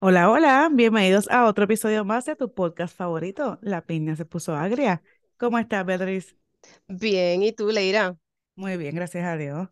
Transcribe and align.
Hola, 0.00 0.30
hola, 0.30 0.68
bienvenidos 0.72 1.28
a 1.30 1.46
otro 1.46 1.64
episodio 1.64 2.04
más 2.04 2.24
de 2.24 2.36
tu 2.36 2.52
podcast 2.52 2.96
favorito, 2.96 3.58
La 3.62 3.82
Piña 3.82 4.16
se 4.16 4.24
puso 4.24 4.54
agria. 4.54 5.02
¿Cómo 5.36 5.58
estás, 5.58 5.86
Beatriz? 5.86 6.36
Bien, 6.88 7.42
¿y 7.42 7.52
tú, 7.52 7.70
Leira? 7.70 8.16
Muy 8.56 8.76
bien, 8.76 8.94
gracias 8.94 9.24
a 9.24 9.36
Dios. 9.36 9.68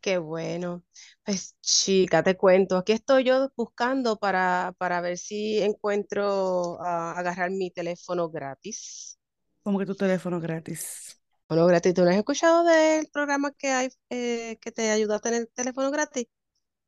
Qué 0.00 0.18
bueno. 0.18 0.84
Pues 1.24 1.56
chica, 1.60 2.22
te 2.22 2.36
cuento, 2.36 2.76
aquí 2.76 2.92
estoy 2.92 3.24
yo 3.24 3.50
buscando 3.56 4.18
para, 4.18 4.74
para 4.78 5.00
ver 5.00 5.18
si 5.18 5.60
encuentro 5.62 6.80
a 6.80 7.12
agarrar 7.18 7.50
mi 7.50 7.70
teléfono 7.70 8.28
gratis. 8.28 9.18
¿Cómo 9.62 9.78
que 9.78 9.86
tu 9.86 9.94
teléfono 9.94 10.40
gratis? 10.40 11.23
Bueno, 11.48 11.66
gratis, 11.66 11.94
¿tú 11.94 12.04
no 12.04 12.10
has 12.10 12.16
escuchado 12.16 12.64
del 12.64 13.06
programa 13.12 13.52
que 13.52 13.70
hay 13.70 13.88
eh, 14.10 14.58
que 14.60 14.72
te 14.72 14.90
ayuda 14.90 15.16
a 15.16 15.20
tener 15.20 15.46
teléfono 15.54 15.90
gratis? 15.90 16.26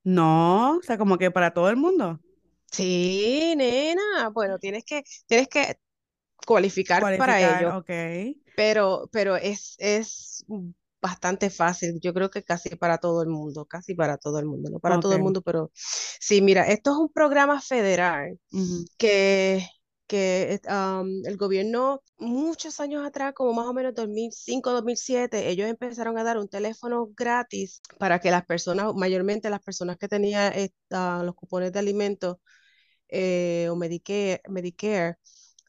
No, 0.03 0.77
o 0.77 0.83
sea, 0.83 0.97
como 0.97 1.19
que 1.19 1.31
para 1.31 1.53
todo 1.53 1.69
el 1.69 1.77
mundo. 1.77 2.21
Sí, 2.71 3.55
nena. 3.57 4.29
Bueno, 4.33 4.59
tienes 4.59 4.85
que, 4.85 5.05
tienes 5.27 5.49
que 5.49 5.79
cualificar 6.47 7.03
para 7.19 7.59
ello, 7.59 7.79
ok. 7.79 7.91
pero, 8.55 9.09
pero 9.13 9.37
es, 9.37 9.77
es 9.79 10.45
bastante 11.01 11.51
fácil. 11.51 11.99
Yo 12.01 12.15
creo 12.15 12.31
que 12.31 12.43
casi 12.43 12.71
para 12.77 12.99
todo 12.99 13.23
el 13.23 13.29
mundo, 13.29 13.65
casi 13.67 13.95
para 13.95 14.17
todo 14.17 14.39
el 14.39 14.47
mundo, 14.47 14.71
no 14.71 14.79
para 14.79 15.01
todo 15.01 15.15
el 15.15 15.23
mundo, 15.23 15.43
pero 15.43 15.71
sí, 15.75 16.41
mira, 16.41 16.67
esto 16.69 16.93
es 16.93 16.97
un 16.97 17.13
programa 17.13 17.61
federal 17.61 18.39
que, 18.97 19.67
que 20.07 20.61
el 21.25 21.37
gobierno 21.37 22.03
muchos 22.19 22.81
años 22.81 23.07
atrás, 23.07 23.33
como 23.35 23.53
más 23.53 23.67
o 23.67 23.73
menos 23.73 23.95
2005, 23.95 24.73
2007, 24.73 25.49
ellos 25.49 25.69
empezaron 25.69 26.19
a 26.19 26.25
dar 26.25 26.39
un 26.39 26.49
teléfono 26.49 27.09
gratis 27.17 27.81
para 27.99 28.21
que 28.21 28.31
las 28.31 28.45
personas, 28.47 28.95
mayormente 28.95 29.51
las 29.51 29.61
personas 29.61 29.97
que 29.99 30.09
tenían 30.09 30.53
eh, 30.55 30.71
ah, 30.91 31.23
los 31.25 31.35
cupones 31.35 31.73
de 31.73 31.79
alimentos 31.79 32.37
eh, 33.09 33.69
o 33.71 33.77
Medicare, 33.77 34.43
Medicare 34.49 35.17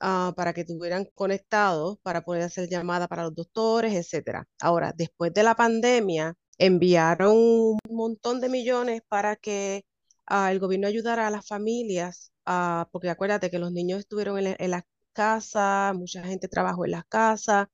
ah, 0.02 0.34
para 0.36 0.54
que 0.54 0.62
estuvieran 0.62 1.06
conectados 1.16 1.98
para 2.04 2.22
poder 2.24 2.44
hacer 2.44 2.70
llamadas 2.70 3.08
para 3.08 3.24
los 3.24 3.36
doctores, 3.36 3.94
etcétera. 3.94 4.48
Ahora, 4.60 4.94
después 4.96 5.34
de 5.34 5.44
la 5.44 5.56
pandemia, 5.56 6.36
enviaron 6.58 7.36
un 7.38 7.80
montón 7.90 8.42
de 8.42 8.50
millones 8.50 9.02
para 9.08 9.36
que 9.36 9.86
ah, 10.26 10.52
el 10.52 10.60
gobierno 10.60 10.88
ayudara 10.88 11.28
a 11.28 11.32
las 11.32 11.48
familias, 11.48 12.32
ah, 12.48 12.90
porque 12.94 13.12
acuérdate 13.12 13.52
que 13.52 13.60
los 13.60 13.74
niños 13.74 14.00
estuvieron 14.02 14.40
en, 14.40 14.46
la- 14.46 14.58
en 14.60 14.72
las 14.72 14.84
casas, 15.14 15.96
mucha 15.96 16.24
gente 16.26 16.50
trabajó 16.50 16.86
en 16.86 16.92
las 16.94 17.06
casas 17.08 17.68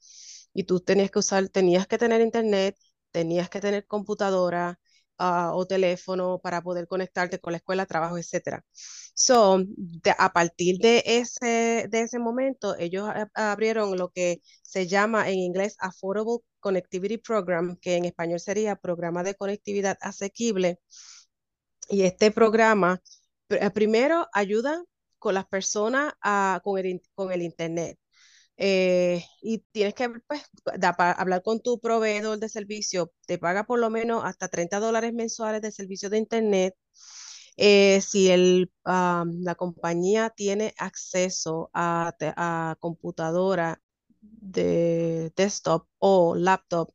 y 0.53 0.65
tú 0.65 0.81
tenías 0.81 1.11
que 1.11 1.19
usar, 1.19 1.49
tenías 1.49 1.87
que 1.87 1.99
tener 1.99 2.21
internet, 2.21 2.77
tenías 3.11 3.49
que 3.49 3.61
tener 3.61 3.87
computadora 3.87 4.79
ah, 5.19 5.51
o 5.55 5.65
teléfono 5.67 6.39
para 6.43 6.61
poder 6.63 6.87
conectarte 6.87 7.39
con 7.39 7.53
la 7.53 7.57
escuela, 7.59 7.85
trabajo, 7.87 8.17
etcétera. 8.19 8.65
So, 9.15 9.59
de- 9.77 10.15
a 10.17 10.33
partir 10.33 10.77
de 10.79 11.03
ese, 11.05 11.87
de 11.89 12.01
ese 12.01 12.19
momento, 12.19 12.75
ellos 12.79 13.07
abrieron 13.35 13.97
lo 13.97 14.09
que 14.09 14.41
se 14.63 14.87
llama 14.87 15.29
en 15.29 15.39
inglés 15.39 15.75
Affordable 15.79 16.39
Connectivity 16.59 17.17
Program, 17.17 17.77
que 17.77 17.95
en 17.97 18.05
español 18.05 18.39
sería 18.39 18.75
Programa 18.75 19.23
de 19.23 19.35
Conectividad 19.35 19.97
Asequible. 20.01 20.79
Y 21.89 22.03
este 22.03 22.31
programa, 22.31 23.01
pr- 23.03 23.22
primero, 23.73 24.27
ayuda 24.33 24.83
con 25.19 25.33
las 25.35 25.45
personas 25.47 26.13
a- 26.21 26.61
con 26.63 26.77
el, 26.79 27.01
con 27.15 27.31
el 27.31 27.41
Internet. 27.41 27.97
Eh, 28.57 29.23
y 29.41 29.59
tienes 29.71 29.95
que 29.95 30.09
pues, 30.27 30.43
da- 30.79 30.93
pa- 30.95 31.11
hablar 31.13 31.43
con 31.43 31.61
tu 31.61 31.79
proveedor 31.79 32.39
de 32.39 32.49
servicio, 32.49 33.13
te 33.27 33.37
paga 33.39 33.65
por 33.65 33.79
lo 33.79 33.89
menos 33.89 34.23
hasta 34.25 34.49
30 34.49 34.79
dólares 34.79 35.13
mensuales 35.13 35.61
de 35.61 35.71
servicio 35.71 36.09
de 36.09 36.19
Internet 36.19 36.75
eh, 37.57 38.01
si 38.01 38.29
el, 38.29 38.71
ah, 38.85 39.25
la 39.41 39.55
compañía 39.55 40.29
tiene 40.29 40.73
acceso 40.77 41.69
a, 41.73 42.13
a 42.37 42.75
computadora 42.79 43.81
de 44.21 45.31
desktop 45.35 45.87
o 45.99 46.35
laptop, 46.35 46.91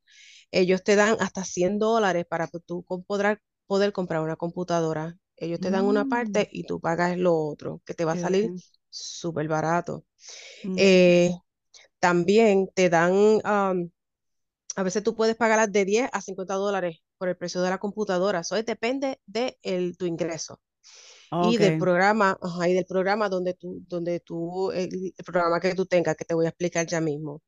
ellos 0.51 0.83
te 0.85 0.97
dan 0.97 1.17
hasta 1.21 1.45
100 1.45 1.79
dólares 1.79 2.27
para 2.29 2.49
que 2.49 2.61
tú 2.61 2.85
podrás 3.07 3.39
poder 3.67 3.93
comprar 3.93 4.23
una 4.23 4.37
computadora. 4.37 5.17
Ellos 5.41 5.61
te 5.61 5.71
dan 5.71 5.87
una 5.87 6.05
Mm, 6.05 6.09
parte 6.09 6.49
y 6.53 6.65
tú 6.65 6.81
pagas 6.81 7.17
lo 7.19 7.35
otro, 7.37 7.83
que 7.87 7.95
te 7.95 8.05
va 8.05 8.13
a 8.13 8.17
salir 8.17 8.53
súper 8.91 9.49
barato. 9.49 10.05
Mm, 10.65 10.79
Eh, 10.79 11.33
también 12.01 12.69
te 12.75 12.91
dan, 12.91 13.41
am, 13.45 13.91
a 14.77 14.83
veces 14.83 15.03
tú 15.03 15.15
puedes 15.17 15.37
pagar 15.37 15.69
de 15.71 15.85
10 15.85 16.09
a 16.13 16.21
50 16.21 16.55
dólares 16.55 16.99
por 17.19 17.29
el 17.29 17.37
precio 17.37 17.63
de 17.63 17.71
la 17.71 17.79
computadora. 17.79 18.41
Eso 18.41 18.57
es- 18.57 18.65
depende 18.67 19.21
de 19.27 19.59
el- 19.63 19.97
tu 19.97 20.07
ingreso 20.07 20.61
y 21.39 21.59
del 21.59 21.75
programa, 21.77 22.39
ajá, 22.43 22.69
y 22.69 22.75
del 22.75 22.87
programa 22.87 23.29
donde 23.29 23.55
tú, 23.55 23.83
donde 23.89 24.21
tú, 24.21 24.73
el, 24.73 25.15
el 25.17 25.25
programa 25.25 25.61
que 25.61 25.75
tú 25.75 25.87
tengas, 25.87 26.17
que 26.17 26.25
te 26.25 26.35
voy 26.35 26.47
a 26.47 26.51
explicar 26.51 26.87
ya 26.87 27.01
mismo. 27.01 27.43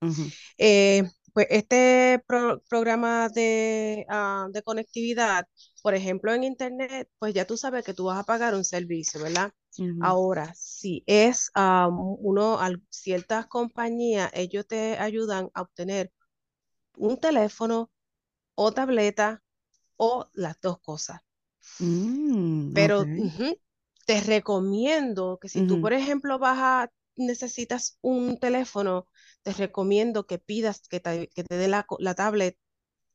Eh, 0.58 1.04
pues 1.34 1.46
este 1.50 2.22
pro- 2.26 2.62
programa 2.68 3.28
de, 3.28 4.06
ah, 4.08 4.48
de 4.52 4.62
conectividad, 4.62 5.46
por 5.82 5.94
ejemplo, 5.94 6.32
en 6.34 6.44
internet, 6.44 7.08
pues 7.18 7.34
ya 7.34 7.46
tú 7.46 7.56
sabes 7.56 7.84
que 7.84 7.94
tú 7.94 8.04
vas 8.06 8.18
a 8.20 8.24
pagar 8.24 8.54
un 8.54 8.64
servicio, 8.64 9.22
¿verdad? 9.22 9.52
Ahora, 9.98 10.52
si 10.56 11.02
es 11.06 11.50
ah, 11.54 11.88
uno, 11.92 12.58
al- 12.60 12.82
ciertas 12.90 13.46
compañías, 13.46 14.30
ellos 14.34 14.66
te 14.66 14.98
ayudan 14.98 15.50
a 15.54 15.62
obtener 15.62 16.12
un 16.96 17.18
teléfono 17.20 17.90
o 18.56 18.72
tableta 18.72 19.42
o 19.96 20.28
las 20.34 20.60
dos 20.60 20.80
cosas. 20.80 21.20
Mm. 21.80 22.70
Pero 22.72 23.10
te 24.06 24.20
recomiendo 24.20 25.38
que 25.40 25.48
si 25.48 25.62
tú, 25.62 25.80
por 25.80 25.92
ejemplo, 25.92 26.38
vas 26.38 26.58
a, 26.60 26.90
necesitas 27.20 27.98
un 28.02 28.38
teléfono, 28.38 29.06
te 29.42 29.52
recomiendo 29.52 30.26
que 30.26 30.38
pidas 30.38 30.82
que 30.88 31.00
te, 31.00 31.28
que 31.28 31.44
te 31.44 31.56
dé 31.56 31.68
la, 31.68 31.86
tablet 32.14 32.56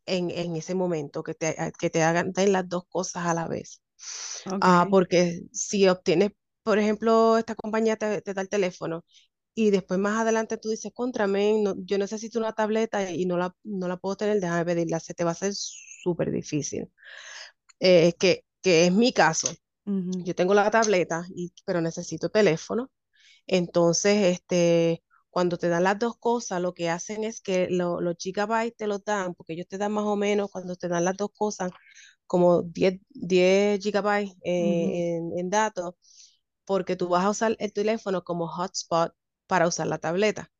en, 0.05 0.31
en 0.31 0.55
ese 0.55 0.75
momento, 0.75 1.23
que 1.23 1.33
te, 1.33 1.55
que 1.79 1.89
te 1.89 2.03
hagan 2.03 2.31
den 2.33 2.51
las 2.53 2.67
dos 2.69 2.85
cosas 2.89 3.25
a 3.25 3.33
la 3.33 3.47
vez. 3.47 3.81
Ah, 4.61 4.88
porque 4.89 5.41
si 5.51 5.88
obtienes, 5.88 6.31
por 6.63 6.79
ejemplo, 6.79 7.38
esta 7.38 7.55
compañía 7.55 7.97
te, 7.97 8.21
te 8.21 8.33
da 8.33 8.41
el 8.41 8.49
teléfono 8.49 9.05
y 9.55 9.71
después 9.71 9.99
más 9.99 10.19
adelante 10.19 10.57
tú 10.57 10.69
dices, 10.69 10.91
contramen, 10.93 11.63
no, 11.63 11.75
yo 11.79 11.97
necesito 11.97 12.39
una 12.39 12.53
tableta 12.53 13.09
y 13.11 13.25
no 13.25 13.37
la, 13.37 13.55
no 13.63 13.87
la 13.87 13.97
puedo 13.97 14.17
tener, 14.17 14.39
déjame 14.39 14.66
pedirla, 14.66 14.99
se 14.99 15.13
te 15.13 15.23
va 15.23 15.31
a 15.31 15.33
hacer 15.33 15.53
súper 15.55 16.31
difícil. 16.31 16.91
Eh, 17.79 18.13
que, 18.19 18.45
que 18.61 18.87
es 18.87 18.93
mi 18.93 19.13
caso 19.13 19.49
yo 19.85 20.35
tengo 20.35 20.53
la 20.53 20.72
tableta, 20.72 21.25
y, 21.35 21.53
pero 21.66 21.81
necesito 21.81 22.29
teléfono. 22.29 22.89
Entonces, 23.47 24.25
este, 24.39 25.03
cuando 25.29 25.57
te 25.57 25.69
dan 25.69 25.83
las 25.83 26.00
dos 26.00 26.17
cosas, 26.17 26.61
lo 26.61 26.73
que 26.73 26.89
hacen 26.89 27.23
es 27.23 27.41
que 27.41 27.67
lo- 27.69 28.01
los 28.01 28.16
gigabytes 28.19 28.75
te 28.78 28.88
los 28.88 29.03
dan, 29.03 29.33
porque 29.35 29.53
ellos 29.53 29.67
te 29.67 29.78
dan 29.78 29.91
más 29.94 30.06
o 30.06 30.16
menos, 30.16 30.50
cuando 30.51 30.75
te 30.75 30.88
dan 30.88 31.06
las 31.06 31.17
dos 31.17 31.29
cosas, 31.35 31.72
como 32.28 32.63
10, 32.63 33.00
10 33.09 33.81
gigabytes 33.84 34.35
eh, 34.44 35.17
en, 35.17 35.39
en 35.39 35.50
datos, 35.50 35.94
porque 36.66 36.95
tú 36.95 37.09
vas 37.09 37.25
a 37.25 37.29
usar 37.31 37.55
el 37.59 37.73
teléfono 37.73 38.23
como 38.23 38.47
hotspot 38.47 39.13
para 39.47 39.67
usar 39.67 39.88
la 39.88 40.00
tableta. 40.00 40.51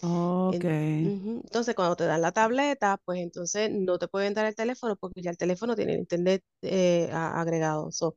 Ok. 0.00 0.64
En- 0.64 0.72
ujú. 0.98 1.40
Entonces, 1.44 1.74
cuando 1.74 1.96
te 1.96 2.04
dan 2.06 2.22
la 2.22 2.32
tableta, 2.32 2.98
pues 3.04 3.20
entonces 3.20 3.70
no 3.72 3.98
te 3.98 4.08
pueden 4.08 4.34
dar 4.34 4.46
el 4.46 4.54
teléfono 4.54 4.96
porque 4.96 5.22
ya 5.22 5.30
el 5.30 5.36
teléfono 5.38 5.74
tiene 5.76 5.94
el 5.94 6.00
internet 6.00 6.42
eh, 6.62 7.10
agregado. 7.12 7.90
So, 7.92 8.16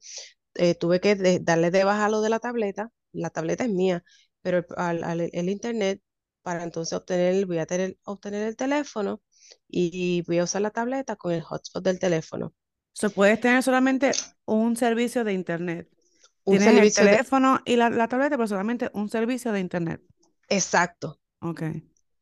eh, 0.55 0.75
tuve 0.75 0.99
que 1.01 1.15
de- 1.15 1.39
darle 1.39 1.71
de 1.71 1.83
baja 1.83 2.09
lo 2.09 2.21
de 2.21 2.29
la 2.29 2.39
tableta. 2.39 2.91
La 3.13 3.29
tableta 3.29 3.63
es 3.65 3.69
mía, 3.71 4.03
pero 4.41 4.59
el, 4.59 4.65
al- 4.77 5.03
al- 5.03 5.29
el 5.33 5.49
internet, 5.49 6.01
para 6.41 6.63
entonces 6.63 6.93
obtener, 6.97 7.45
voy 7.45 7.59
a 7.59 7.65
tener, 7.65 7.97
obtener 8.03 8.47
el 8.47 8.55
teléfono 8.55 9.21
y 9.67 10.21
voy 10.23 10.39
a 10.39 10.43
usar 10.45 10.61
la 10.61 10.71
tableta 10.71 11.15
con 11.15 11.31
el 11.33 11.41
hotspot 11.41 11.83
del 11.83 11.99
teléfono. 11.99 12.53
So, 12.93 13.13
puedes 13.13 13.39
tener 13.39 13.63
solamente 13.63 14.25
un 14.45 14.75
servicio 14.75 15.23
de 15.23 15.33
internet. 15.33 15.89
Un 16.43 16.59
Tienes 16.59 16.75
el 16.77 16.93
servicio 16.93 17.07
de... 17.07 17.19
teléfono 17.19 17.61
y 17.65 17.75
la, 17.77 17.89
la 17.89 18.07
tableta, 18.07 18.37
pero 18.37 18.47
solamente 18.47 18.89
un 18.93 19.09
servicio 19.09 19.51
de 19.51 19.59
internet. 19.61 20.01
Exacto, 20.47 21.19
Ok. 21.41 21.61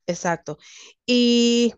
exacto. 0.06 0.58
Y 1.06 1.74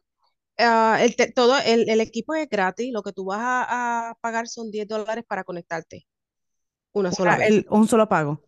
ah, 0.57 0.99
el, 1.01 1.15
te- 1.15 1.33
todo 1.33 1.57
el, 1.59 1.89
el 1.89 2.01
equipo 2.01 2.35
es 2.35 2.49
gratis. 2.49 2.91
Lo 2.93 3.03
que 3.03 3.13
tú 3.13 3.25
vas 3.25 3.39
a, 3.41 4.11
a 4.11 4.15
pagar 4.21 4.47
son 4.49 4.71
10 4.71 4.87
dólares 4.87 5.25
para 5.27 5.43
conectarte 5.43 6.07
una 6.93 7.11
sola 7.13 7.37
vez. 7.37 7.53
el, 7.53 7.65
un 7.69 7.87
solo 7.87 8.07
pago. 8.09 8.43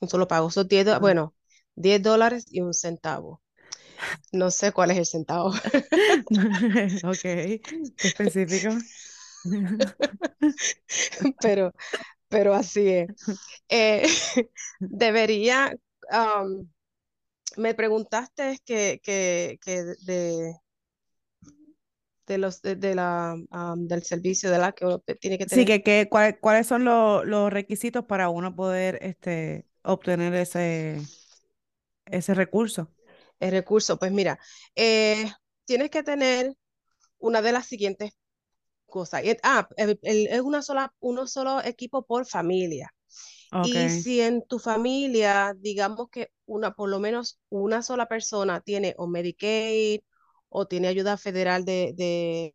Un 0.00 0.08
solo 0.08 0.28
pago. 0.28 0.50
Son 0.50 0.66
10, 0.68 0.84
do- 0.86 0.92
Ah. 0.94 0.98
bueno, 1.00 1.34
10 1.74 2.02
dólares 2.02 2.46
y 2.50 2.60
un 2.60 2.74
centavo. 2.74 3.42
No 4.32 4.50
sé 4.50 4.72
cuál 4.72 4.90
es 4.92 4.98
el 4.98 5.06
centavo. 5.06 5.52
Ok. 7.04 7.22
Qué 7.22 8.08
específico. 8.08 8.70
pero, 11.40 11.72
pero 12.28 12.54
así 12.54 12.88
es. 12.88 13.08
Eh, 13.68 14.06
debería, 14.80 15.74
me 17.56 17.74
preguntaste 17.74 18.58
que, 18.64 19.00
que, 19.02 19.58
que 19.62 19.82
de, 20.06 20.54
de 22.26 22.38
los 22.38 22.60
de, 22.62 22.76
de 22.76 22.94
la 22.94 23.36
um, 23.52 23.86
del 23.86 24.02
servicio 24.02 24.50
de 24.50 24.58
la 24.58 24.72
que 24.72 24.84
uno 24.86 24.98
tiene 25.20 25.38
que 25.38 25.46
Sí, 25.46 25.64
tener 25.64 25.66
que, 25.66 25.82
que 25.82 26.08
cuál- 26.10 26.38
cuáles 26.40 26.66
son 26.66 26.84
los, 26.84 27.24
los 27.26 27.52
requisitos 27.52 28.04
para 28.04 28.28
uno 28.28 28.54
poder 28.56 28.98
este, 29.02 29.66
obtener 29.86 30.34
ese, 30.34 31.00
ese 32.06 32.34
recurso. 32.34 32.90
el 33.40 33.50
recurso. 33.50 33.98
Pues 33.98 34.12
mira, 34.12 34.38
eh, 34.74 35.30
tienes 35.64 35.90
que 35.90 36.02
tener 36.02 36.54
una 37.18 37.42
de 37.42 37.52
las 37.52 37.66
siguientes 37.66 38.12
cosas. 38.86 39.22
Ah, 39.42 39.68
es 39.76 40.40
una 40.40 40.62
sola, 40.62 40.92
uno 41.00 41.26
solo 41.26 41.62
equipo 41.62 42.04
por 42.04 42.26
familia. 42.26 42.92
Y 43.64 43.88
si 43.88 44.20
en 44.20 44.46
tu 44.46 44.58
familia, 44.58 45.54
digamos 45.56 46.08
que 46.10 46.30
una, 46.44 46.74
por 46.74 46.88
lo 46.88 47.00
menos 47.00 47.40
una 47.48 47.82
sola 47.82 48.06
persona 48.06 48.60
tiene 48.60 48.94
o 48.98 49.06
Medicaid 49.06 50.00
o 50.48 50.66
tiene 50.66 50.88
ayuda 50.88 51.16
federal 51.16 51.64
de, 51.64 51.92
de, 51.96 52.54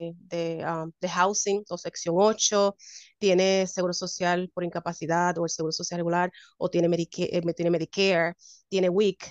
de, 0.00 0.64
um, 0.66 0.90
de 1.00 1.08
housing 1.08 1.64
o 1.68 1.78
sección 1.78 2.14
8, 2.18 2.76
tiene 3.18 3.66
seguro 3.66 3.92
social 3.92 4.50
por 4.54 4.64
incapacidad 4.64 5.36
o 5.38 5.44
el 5.44 5.50
seguro 5.50 5.72
social 5.72 5.98
regular, 5.98 6.32
o 6.58 6.68
tiene, 6.70 6.88
Medica 6.88 7.22
eh, 7.22 7.42
tiene 7.54 7.70
Medicare, 7.70 8.34
tiene 8.68 8.88
WIC, 8.88 9.24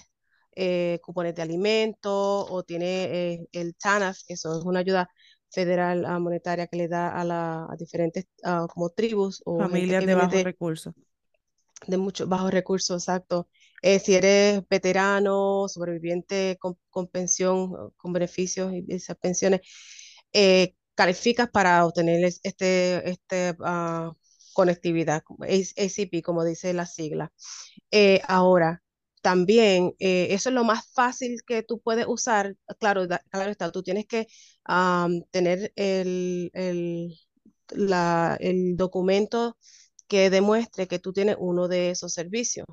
eh, 0.55 0.99
cupones 1.01 1.35
de 1.35 1.41
alimento, 1.41 2.45
o 2.45 2.63
tiene 2.63 3.03
eh, 3.05 3.47
el 3.51 3.75
TANF, 3.75 4.19
que 4.27 4.33
eso 4.33 4.59
es 4.59 4.65
una 4.65 4.79
ayuda 4.79 5.09
federal 5.51 6.05
uh, 6.05 6.19
monetaria 6.19 6.67
que 6.67 6.77
le 6.77 6.87
da 6.87 7.09
a, 7.09 7.23
la, 7.23 7.65
a 7.69 7.75
diferentes 7.77 8.25
uh, 8.43 8.67
como 8.67 8.89
tribus 8.89 9.41
o 9.45 9.59
familias 9.59 10.05
de 10.05 10.15
bajos 10.15 10.43
recursos. 10.43 10.93
de 11.87 11.97
muchos 11.97 12.27
bajos 12.27 12.51
recursos, 12.51 13.03
exacto. 13.03 13.47
Eh, 13.81 13.99
si 13.99 14.15
eres 14.15 14.61
veterano, 14.69 15.67
sobreviviente 15.67 16.57
con, 16.59 16.77
con 16.89 17.07
pensión, 17.07 17.93
con 17.95 18.13
beneficios 18.13 18.73
y 18.73 18.85
esas 18.89 19.17
pensiones, 19.17 19.61
eh, 20.33 20.75
calificas 20.95 21.49
para 21.49 21.85
obtener 21.85 22.23
es- 22.25 22.39
este, 22.43 23.09
este 23.09 23.55
ah, 23.61 24.13
conectividad, 24.53 25.23
ACP, 25.41 26.21
como 26.23 26.43
dice 26.45 26.73
la 26.73 26.85
sigla. 26.85 27.31
Eh, 27.91 28.21
ahora, 28.27 28.83
también, 29.21 29.93
eh, 29.99 30.27
eso 30.31 30.49
es 30.49 30.55
lo 30.55 30.63
más 30.63 30.91
fácil 30.93 31.41
que 31.45 31.63
tú 31.63 31.81
puedes 31.81 32.05
usar. 32.07 32.55
Claro, 32.79 33.07
da- 33.07 33.23
claro 33.31 33.51
está, 33.51 33.71
tú 33.71 33.83
tienes 33.83 34.05
que 34.07 34.27
am, 34.65 35.23
tener 35.31 35.71
el, 35.75 36.51
el, 36.53 37.15
la- 37.69 38.37
el 38.39 38.77
documento 38.77 39.57
que 40.07 40.29
demuestre 40.29 40.87
que 40.87 40.99
tú 40.99 41.13
tienes 41.13 41.35
uno 41.39 41.67
de 41.67 41.91
esos 41.91 42.13
servicios. 42.13 42.65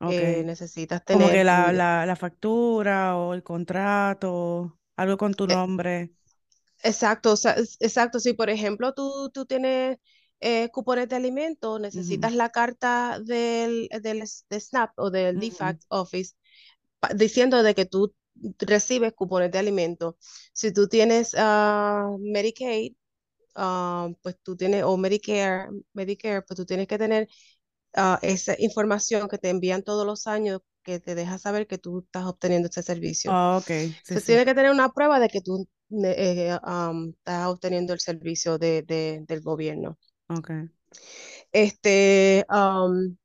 Ok. 0.00 0.20
Eh, 0.20 0.42
necesitas 0.44 1.04
Como 1.10 1.30
que 1.30 1.44
tener 1.44 1.44
la, 1.44 1.72
la, 1.72 2.06
la 2.06 2.16
factura 2.16 3.16
o 3.16 3.34
el 3.34 3.42
contrato, 3.42 4.78
algo 4.96 5.16
con 5.18 5.34
tu 5.34 5.46
eh, 5.46 5.56
nombre. 5.56 6.14
Exacto, 6.82 7.32
o 7.32 7.36
sea, 7.36 7.52
es- 7.54 7.76
exacto. 7.80 8.20
Si 8.20 8.32
por 8.32 8.48
ejemplo 8.50 8.94
tú, 8.94 9.30
tú 9.32 9.44
tienes 9.46 9.98
eh, 10.40 10.70
cupones 10.70 11.08
de 11.08 11.16
alimento, 11.16 11.78
necesitas 11.78 12.34
la 12.34 12.48
carta 12.50 13.20
del, 13.20 13.88
del 14.02 14.20
de 14.48 14.56
SNAP 14.60 14.92
o 14.96 15.10
del 15.10 15.38
ujú. 15.38 15.38
DFACT 15.38 15.84
Office 15.88 16.34
diciendo 17.16 17.62
de 17.62 17.74
que 17.74 17.86
tú 17.86 18.14
recibes 18.60 19.12
cupones 19.14 19.50
de 19.52 19.58
alimento. 19.58 20.18
Si 20.54 20.72
tú 20.72 20.88
tienes 20.88 21.34
ah, 21.38 22.10
Medicaid, 22.20 22.94
ah, 23.56 24.08
pues 24.22 24.36
tú 24.42 24.56
tienes, 24.56 24.84
o 24.84 24.96
Medicare, 24.98 25.70
Medicare, 25.94 26.42
pues 26.42 26.56
tú 26.58 26.66
tienes 26.66 26.88
que 26.88 26.98
tener 26.98 27.28
ah, 27.94 28.18
esa 28.22 28.54
información 28.58 29.28
que 29.28 29.38
te 29.38 29.50
envían 29.50 29.82
todos 29.82 30.06
los 30.06 30.26
años 30.26 30.60
que 30.82 31.00
te 31.00 31.14
deja 31.14 31.38
saber 31.38 31.66
que 31.66 31.78
tú 31.78 32.00
estás 32.00 32.24
obteniendo 32.26 32.68
ese 32.68 32.82
servicio. 32.82 33.36
Ah, 33.36 33.56
ok, 33.58 33.70
sí, 34.02 34.16
Se 34.16 34.20
sí. 34.20 34.22
tiene 34.22 34.44
que 34.44 34.54
tener 34.54 34.70
una 34.70 34.90
prueba 34.90 35.20
de 35.20 35.28
que 35.28 35.40
tú 35.40 35.68
eh, 36.04 36.58
am, 36.62 37.10
estás 37.18 37.46
obteniendo 37.48 37.92
el 37.92 38.00
servicio 38.00 38.58
de, 38.58 38.82
de- 38.82 39.24
del 39.26 39.40
gobierno. 39.42 39.98
Ok. 40.28 40.50
Este, 41.52 42.44
am, 42.48 43.16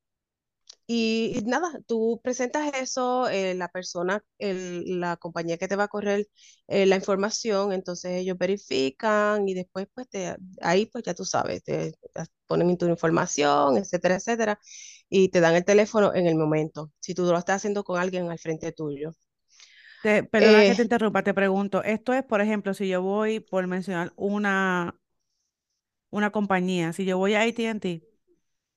y, 0.88 1.34
y 1.40 1.42
nada, 1.44 1.72
tú 1.88 2.22
presentas 2.24 2.74
eso, 2.76 3.30
eh, 3.30 3.56
la 3.56 3.70
persona, 3.70 4.24
el- 4.40 5.00
la 5.00 5.18
compañía 5.18 5.58
que 5.58 5.68
te 5.68 5.76
va 5.76 5.86
a 5.86 5.88
correr 5.88 6.28
eh, 6.68 6.86
la 6.86 6.96
información, 6.98 7.74
entonces 7.74 8.14
ellos 8.14 8.38
verifican 8.38 9.48
y 9.50 9.54
después 9.56 9.88
pues 9.94 10.10
te, 10.10 10.36
ahí 10.62 10.86
pues 10.88 11.04
ya 11.06 11.14
tú 11.16 11.26
sabes, 11.26 11.64
te, 11.64 11.94
te 12.14 12.24
ponen 12.48 12.70
en 12.72 12.78
tu 12.78 12.88
información, 12.88 13.78
etcétera, 13.78 14.16
etcétera, 14.18 14.60
y 15.10 15.30
te 15.30 15.40
dan 15.42 15.56
el 15.56 15.66
teléfono 15.66 16.14
en 16.16 16.28
el 16.28 16.36
momento, 16.36 16.92
si 17.00 17.14
tú 17.16 17.24
lo 17.26 17.38
estás 17.38 17.58
haciendo 17.58 17.84
con 17.84 18.00
alguien 18.00 18.30
al 18.32 18.40
frente 18.40 18.72
tuyo. 18.72 19.12
Te, 20.06 20.24
perdona 20.24 20.64
que 20.66 20.74
Eh, 20.74 20.78
te 20.78 20.84
interrumpa, 20.84 21.24
te 21.24 21.34
pregunto, 21.34 21.84
esto 21.84 22.14
es, 22.14 22.24
por 22.24 22.40
ejemplo, 22.42 22.74
si 22.74 22.88
yo 22.88 23.02
voy, 23.02 23.40
por 23.40 23.66
mencionar 23.68 24.14
una, 24.16 24.96
una 26.10 26.32
compañía, 26.32 26.94
si 26.94 27.06
yo 27.06 27.18
voy 27.18 27.34
a 27.36 27.42
AT&T, 27.42 28.04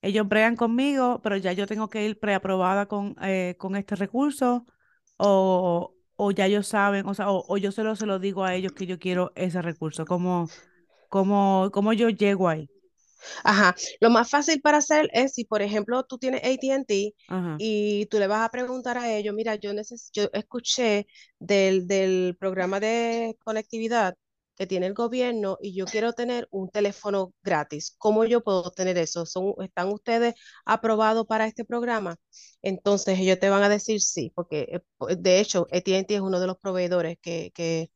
ellos 0.03 0.29
bregan 0.29 0.57
conmigo, 0.57 1.21
pero 1.23 1.37
ya 1.37 1.53
yo 1.53 1.67
tengo 1.67 1.89
que 1.91 2.05
ir 2.07 2.19
preaprobada 2.21 2.87
con, 2.87 3.17
eh, 3.23 3.57
con 3.59 3.77
este 3.77 3.97
recurso, 3.97 4.67
o, 5.19 5.95
o 6.17 6.31
ya 6.33 6.47
ellos 6.47 6.67
saben, 6.69 7.07
o 7.07 7.15
sea, 7.15 7.31
o, 7.31 7.45
o 7.49 7.57
yo 7.59 7.73
solo 7.73 7.97
se 7.97 8.07
lo 8.07 8.19
digo 8.19 8.45
a 8.45 8.55
ellos 8.55 8.73
que 8.73 8.87
yo 8.87 8.99
quiero 8.99 9.33
ese 9.37 9.63
recurso, 9.63 10.07
¿cómo, 10.07 10.53
cómo, 11.09 11.71
cómo 11.73 11.93
yo 11.95 12.09
llego 12.11 12.49
ahí? 12.49 12.71
Ajá, 13.45 13.75
lo 14.01 14.11
más 14.11 14.31
fácil 14.31 14.61
para 14.61 14.79
hacer 14.79 15.09
es 15.13 15.35
si, 15.35 15.45
por 15.45 15.63
ejemplo, 15.63 16.05
tú 16.05 16.19
tienes 16.19 16.43
AT&T 16.45 17.15
y 17.57 18.07
tú 18.07 18.19
le 18.19 18.27
vas 18.29 18.47
a 18.47 18.51
preguntar 18.51 18.99
a 18.99 19.13
ellos, 19.13 19.35
mira, 19.35 19.57
yo, 19.57 19.73
neces 19.75 20.11
yo 20.13 20.29
escuché 20.33 21.07
del, 21.39 21.87
del 21.87 22.37
programa 22.39 22.79
de 22.81 23.37
conectividad 23.45 24.15
que 24.57 24.67
tiene 24.67 24.87
el 24.87 24.95
gobierno 24.95 25.57
y 25.61 25.75
yo 25.75 25.87
quiero 25.87 26.13
tener 26.13 26.49
un 26.51 26.69
teléfono 26.71 27.33
gratis. 27.43 27.95
¿Cómo 27.99 28.25
yo 28.25 28.43
puedo 28.43 28.71
tener 28.73 28.99
eso? 28.99 29.25
¿Son, 29.27 29.55
¿Están 29.63 29.89
ustedes 29.89 30.35
aprobados 30.65 31.27
para 31.27 31.47
este 31.47 31.65
programa? 31.65 32.17
Entonces 32.63 33.19
ellos 33.19 33.39
te 33.39 33.51
van 33.51 33.63
a 33.63 33.69
decir 33.69 34.01
sí, 34.01 34.33
porque 34.35 34.63
eh, 34.73 34.81
po- 34.97 35.07
de 35.09 35.41
hecho 35.41 35.67
AT&T 35.73 36.15
es 36.17 36.21
uno 36.21 36.41
de 36.41 36.47
los 36.49 36.59
proveedores 36.59 37.17
que, 37.21 37.51
que 37.55 37.91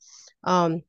um, 0.44 0.82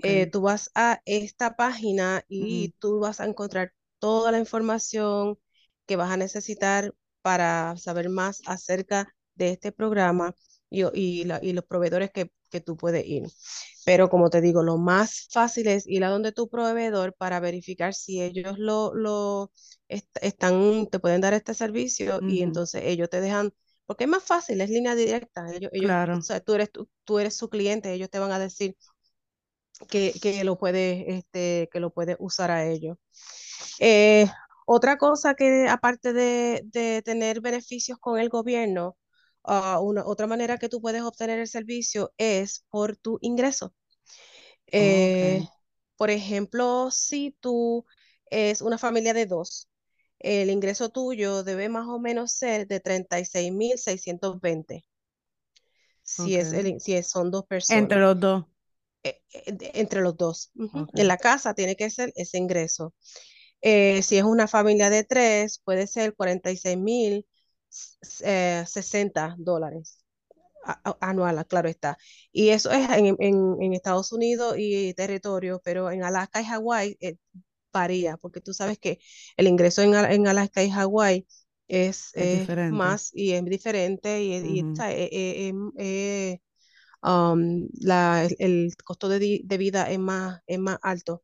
Eh, 0.02 0.28
tú 0.32 0.42
vas 0.42 0.72
a 0.76 1.02
esta 1.06 1.56
página 1.56 2.24
y 2.28 2.70
tú 2.80 3.00
vas 3.00 3.20
a 3.20 3.26
encontrar 3.26 3.74
toda 4.00 4.32
la 4.32 4.40
información 4.40 5.38
que 5.86 5.96
vas 5.96 6.12
a 6.12 6.18
necesitar 6.18 6.94
para 7.22 7.76
saber 7.78 8.10
más 8.10 8.42
acerca 8.46 9.14
de 9.36 9.50
este 9.52 9.72
programa 9.72 10.36
y, 10.70 10.84
y 11.00 11.24
la- 11.26 11.40
y 11.44 11.54
los 11.54 11.66
proveedores 11.66 12.12
que 12.12 12.32
que 12.52 12.60
tú 12.60 12.76
puedes 12.76 13.06
ir. 13.08 13.24
Pero 13.86 14.10
como 14.10 14.30
te 14.30 14.42
digo, 14.42 14.64
lo 14.64 14.78
más 14.78 15.28
fácil 15.32 15.68
es 15.68 15.88
ir 15.88 16.04
a 16.04 16.10
donde 16.10 16.32
tu 16.32 16.50
proveedor 16.50 17.14
para 17.16 17.40
verificar 17.40 17.94
si 17.94 18.22
ellos 18.22 18.60
lo, 18.60 18.94
lo 18.94 19.52
están, 19.88 20.88
te 20.88 21.00
pueden 21.00 21.22
dar 21.22 21.34
este 21.34 21.54
servicio 21.54 22.22
y 22.26 22.42
entonces 22.44 22.84
ellos 22.86 23.10
te 23.10 23.22
dejan, 23.22 23.54
porque 23.92 24.06
es 24.06 24.10
más 24.10 24.24
fácil, 24.24 24.62
es 24.62 24.70
línea 24.70 24.96
directa. 24.96 25.46
Ellos, 25.54 25.72
ellos, 25.74 25.94
o 25.94 25.96
Claro. 25.96 26.22
sea, 26.22 26.40
tú 26.42 26.54
eres, 26.56 26.72
tú, 26.72 26.90
tú 27.06 27.20
eres 27.20 27.36
su 27.38 27.50
cliente, 27.50 27.94
ellos 27.94 28.10
te 28.10 28.20
van 28.20 28.32
a 28.32 28.40
decir 28.40 28.76
que, 29.90 30.14
que 30.22 30.44
lo 30.44 30.58
puedes, 30.58 31.04
este, 31.08 31.70
que 31.72 31.80
lo 31.80 31.92
puedes 31.92 32.18
usar 32.20 32.52
a 32.52 32.66
ellos. 32.68 32.98
Eh, 33.80 34.28
otra 34.68 34.98
cosa 34.98 35.36
que 35.36 35.68
aparte 35.70 36.14
de, 36.14 36.62
de 36.66 37.02
tener 37.04 37.42
beneficios 37.42 37.98
con 38.00 38.20
el 38.20 38.30
gobierno, 38.30 38.98
ah, 39.44 39.80
una, 39.82 40.06
otra 40.06 40.28
manera 40.28 40.58
que 40.58 40.70
tú 40.70 40.82
puedes 40.82 41.04
obtener 41.04 41.40
el 41.40 41.48
servicio 41.48 42.14
es 42.18 42.66
por 42.70 42.98
tu 42.98 43.18
ingreso. 43.22 43.74
Eh, 44.72 45.42
Ok, 45.42 45.52
por 45.98 46.12
ejemplo, 46.12 46.92
si 46.92 47.38
tú 47.42 47.86
es 48.32 48.62
una 48.64 48.80
familia 48.80 49.14
de 49.16 49.28
dos, 49.28 49.70
el 50.24 50.50
ingreso 50.52 50.90
tuyo 50.90 51.44
debe 51.44 51.70
más 51.70 51.88
o 51.88 52.00
menos 52.00 52.32
ser 52.34 52.68
de 52.68 52.80
36.620 52.80 54.84
si, 56.04 56.36
es 56.38 56.54
ok. 56.54 56.54
el, 56.54 56.82
si 56.82 56.94
es- 56.96 57.10
son 57.10 57.32
dos 57.32 57.46
Entre 57.68 57.98
personas, 57.98 58.00
los 58.00 58.20
dos. 58.20 58.46
eh, 59.04 59.22
eh, 59.34 59.72
entre 59.76 60.02
los 60.02 60.18
dos. 60.18 60.52
Ujú. 60.56 60.84
Ok, 60.84 60.96
En 60.96 61.08
la 61.08 61.18
casa 61.18 61.54
tiene 61.54 61.76
que 61.76 61.90
ser 61.90 62.12
ese 62.16 62.38
ingreso. 62.38 62.94
Eh, 63.62 64.02
si 64.04 64.18
es 64.18 64.24
una 64.26 64.48
familia 64.48 64.90
de 64.90 65.04
tres, 65.04 65.60
puede 65.66 65.88
ser 65.88 66.16
46 66.16 66.78
mil 66.78 67.26
eh, 68.22 68.64
60 68.68 69.36
dólares 69.40 70.00
anual, 71.02 71.46
claro 71.48 71.70
está. 71.70 71.98
Y 72.32 72.50
eso 72.50 72.72
es 72.72 72.90
en, 72.92 73.16
en- 73.20 73.56
en 73.62 73.74
Estados 73.74 74.12
Unidos 74.12 74.56
y 74.58 74.94
territorio, 74.94 75.62
pero 75.64 75.92
en 75.92 76.04
Alaska 76.04 76.42
y 76.42 76.46
Hawái 76.46 76.98
eh, 77.02 77.16
varía, 77.74 78.18
porque 78.18 78.42
tú 78.42 78.54
sabes 78.54 78.80
que 78.80 79.00
el 79.38 79.48
ingreso 79.48 79.82
en, 79.82 79.94
en 79.96 80.28
Alaska 80.28 80.64
y 80.64 80.70
Hawái 80.72 81.28
es, 81.68 82.12
es 82.16 82.50
más 82.68 83.12
y 83.14 83.32
es 83.34 83.44
diferente 83.46 84.24
y, 84.24 84.34
y, 84.36 84.68
¿sabes? 84.74 84.96
Eh, 84.98 85.10
eh, 85.12 85.48
em, 85.50 85.72
eh, 85.78 86.40
um, 87.04 87.68
la, 87.82 88.26
el, 88.26 88.36
el 88.40 88.76
costo 88.84 89.10
de, 89.10 89.42
de 89.44 89.58
vida 89.58 89.90
es 89.92 90.00
más, 90.00 90.42
es 90.48 90.60
más 90.60 90.80
alto. 90.82 91.24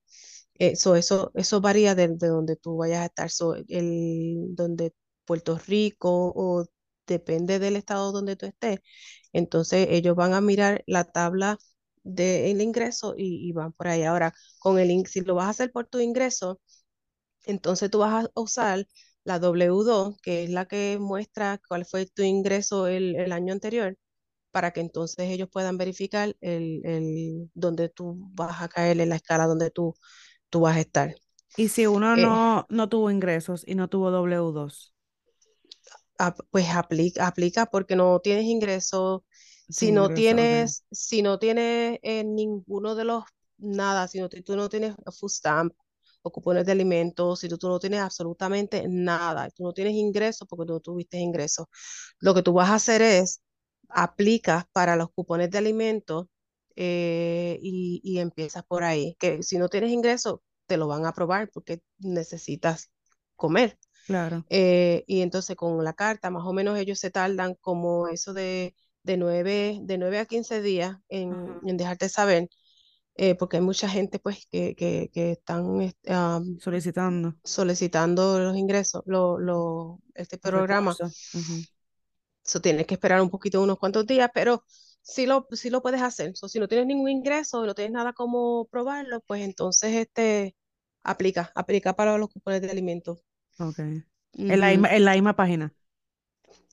Eso, 0.55 0.95
eso, 0.95 1.31
eso 1.35 1.61
varía 1.61 1.95
de, 1.95 2.09
de 2.09 2.27
donde 2.27 2.55
tú 2.55 2.77
vayas 2.77 3.01
a 3.01 3.05
estar. 3.07 3.29
So, 3.31 3.55
el, 3.67 4.55
donde 4.55 4.93
Puerto 5.25 5.59
Rico 5.67 6.33
o 6.35 6.65
depende 7.07 7.59
del 7.59 7.75
estado 7.75 8.11
donde 8.11 8.35
tú 8.35 8.45
estés. 8.47 8.79
Entonces 9.33 9.87
ellos 9.91 10.15
van 10.15 10.33
a 10.33 10.41
mirar 10.41 10.83
la 10.87 11.03
tabla 11.05 11.57
del 12.07 12.61
ingreso 12.61 13.15
y, 13.17 13.47
y 13.49 13.51
van 13.53 13.73
por 13.73 13.87
ahí. 13.87 14.03
Ahora, 14.03 14.33
con 14.59 14.79
el, 14.79 15.05
si 15.07 15.21
lo 15.21 15.35
vas 15.35 15.47
a 15.47 15.49
hacer 15.51 15.71
por 15.71 15.87
tu 15.87 15.99
ingreso, 15.99 16.59
entonces 17.45 17.89
tú 17.91 17.99
vas 17.99 18.25
a 18.25 18.31
usar 18.41 18.87
la 19.23 19.39
W2, 19.39 20.17
que 20.21 20.43
es 20.43 20.49
la 20.49 20.65
que 20.67 20.97
muestra 20.99 21.59
cuál 21.67 21.85
fue 21.85 22.05
tu 22.07 22.23
ingreso 22.23 22.87
el, 22.87 23.15
el 23.15 23.31
año 23.31 23.53
anterior, 23.53 23.97
para 24.51 24.71
que 24.73 24.81
entonces 24.81 25.29
ellos 25.31 25.49
puedan 25.51 25.77
verificar 25.77 26.35
el, 26.41 26.81
el, 26.85 27.51
donde 27.55 27.89
tú 27.89 28.15
vas 28.33 28.61
a 28.61 28.69
caer 28.69 28.99
en 29.01 29.09
la 29.09 29.17
escala 29.17 29.47
donde 29.47 29.71
tú, 29.71 29.95
tú 30.49 30.61
vas 30.61 30.77
a 30.77 30.81
estar. 30.81 31.15
Y 31.57 31.69
si 31.69 31.87
uno 31.87 32.15
Eh, 32.15 32.17
no, 32.17 32.65
no 32.69 32.87
tuvo 32.89 33.11
ingresos 33.11 33.63
y 33.67 33.75
no 33.75 33.89
tuvo 33.89 34.11
w 34.11 34.51
dos 34.53 34.93
ap- 36.19 36.39
pues 36.51 36.67
aplica, 36.69 37.27
aplica 37.27 37.65
porque 37.65 37.95
no 37.95 38.19
tienes 38.19 38.45
ingreso. 38.45 39.23
Si 39.69 39.91
no 39.91 40.09
ingresos, 40.09 40.13
tienes, 40.13 40.85
si 40.91 41.21
no 41.21 41.39
tienes 41.39 41.99
eh, 42.03 42.23
ninguno 42.23 42.95
de 42.95 43.03
los, 43.05 43.23
nada, 43.57 44.07
si 44.07 44.19
no, 44.19 44.29
tú 44.29 44.55
no 44.55 44.69
tienes 44.69 44.95
food 45.19 45.29
stamp 45.29 45.73
o 46.21 46.31
cupones 46.31 46.65
de 46.65 46.71
alimentos, 46.71 47.39
si 47.39 47.49
tú, 47.49 47.57
tú 47.57 47.67
no 47.69 47.79
tienes 47.79 47.99
absolutamente 48.01 48.85
nada, 48.87 49.49
tú 49.51 49.63
no 49.63 49.73
tienes 49.73 49.93
ingreso 49.93 50.45
porque 50.45 50.71
no 50.71 50.79
tuviste 50.79 51.17
ingreso, 51.17 51.69
lo 52.19 52.33
que 52.33 52.43
tú 52.43 52.53
vas 52.53 52.69
a 52.69 52.75
hacer 52.75 53.01
es, 53.01 53.41
aplicas 53.89 54.65
para 54.73 54.95
los 54.95 55.09
cupones 55.11 55.49
de 55.51 55.57
alimentos 55.57 56.27
eh, 56.75 57.57
y, 57.61 58.01
y 58.03 58.19
empiezas 58.19 58.63
por 58.65 58.83
ahí, 58.83 59.15
que 59.19 59.43
si 59.43 59.57
no 59.57 59.69
tienes 59.69 59.91
ingreso, 59.91 60.43
te 60.65 60.77
lo 60.77 60.87
van 60.87 61.05
a 61.05 61.09
aprobar 61.09 61.49
porque 61.51 61.81
necesitas 61.99 62.91
comer. 63.35 63.77
Claro. 64.05 64.45
Eh, 64.49 65.03
y 65.07 65.21
entonces 65.21 65.55
con 65.55 65.83
la 65.83 65.93
carta, 65.93 66.29
más 66.29 66.45
o 66.45 66.53
menos 66.53 66.77
ellos 66.77 66.99
se 66.99 67.11
tardan 67.11 67.55
como 67.55 68.07
eso 68.07 68.33
de, 68.33 68.75
de, 69.07 69.17
9, 69.17 69.79
de 69.83 69.97
9 69.99 70.19
a 70.19 70.25
15 70.27 70.61
días 70.61 70.97
en, 71.09 71.33
en 71.65 71.77
dejarte 71.77 72.09
saber, 72.09 72.49
eh, 73.15 73.35
porque 73.35 73.57
hay 73.57 73.63
mucha 73.63 73.89
gente 73.89 74.19
pues 74.19 74.47
que, 74.51 74.75
que, 74.75 75.09
que 75.13 75.31
están 75.33 75.65
um, 75.67 76.59
Solicitando 76.59 77.35
solicitando 77.43 78.39
los 78.39 78.57
ingresos, 78.57 79.03
lo, 79.07 79.39
lo, 79.39 79.99
este 80.15 80.37
programa. 80.37 80.99
Eso 82.45 82.61
tienes 82.61 82.87
que 82.87 82.93
esperar 82.95 83.21
un 83.21 83.29
poquito, 83.29 83.61
unos 83.61 83.77
cuantos 83.77 84.05
días, 84.07 84.29
pero 84.33 84.63
sí 85.01 85.25
lo, 85.25 85.47
sí 85.51 85.69
lo 85.69 85.81
puedes 85.81 86.01
hacer. 86.01 86.35
So, 86.35 86.47
si 86.49 86.59
no 86.59 86.67
tienes 86.67 86.87
ningún 86.87 87.09
ingreso, 87.09 87.65
no 87.65 87.75
tienes 87.75 87.93
nada 87.93 88.13
como 88.13 88.65
probarlo, 88.67 89.21
pues 89.21 89.41
entonces 89.43 89.93
este, 89.95 90.55
aplica, 91.03 91.51
aplica 91.55 91.93
para 91.95 92.17
los 92.17 92.29
cupones 92.29 92.61
de 92.61 92.71
alimentos. 92.71 93.19
Ok. 93.59 93.79
En 93.79 94.59
la 94.61 94.69
Ujú. 94.69 94.71
misma, 94.71 94.89
en 94.95 95.05
la 95.05 95.13
misma 95.13 95.35
página 95.35 95.73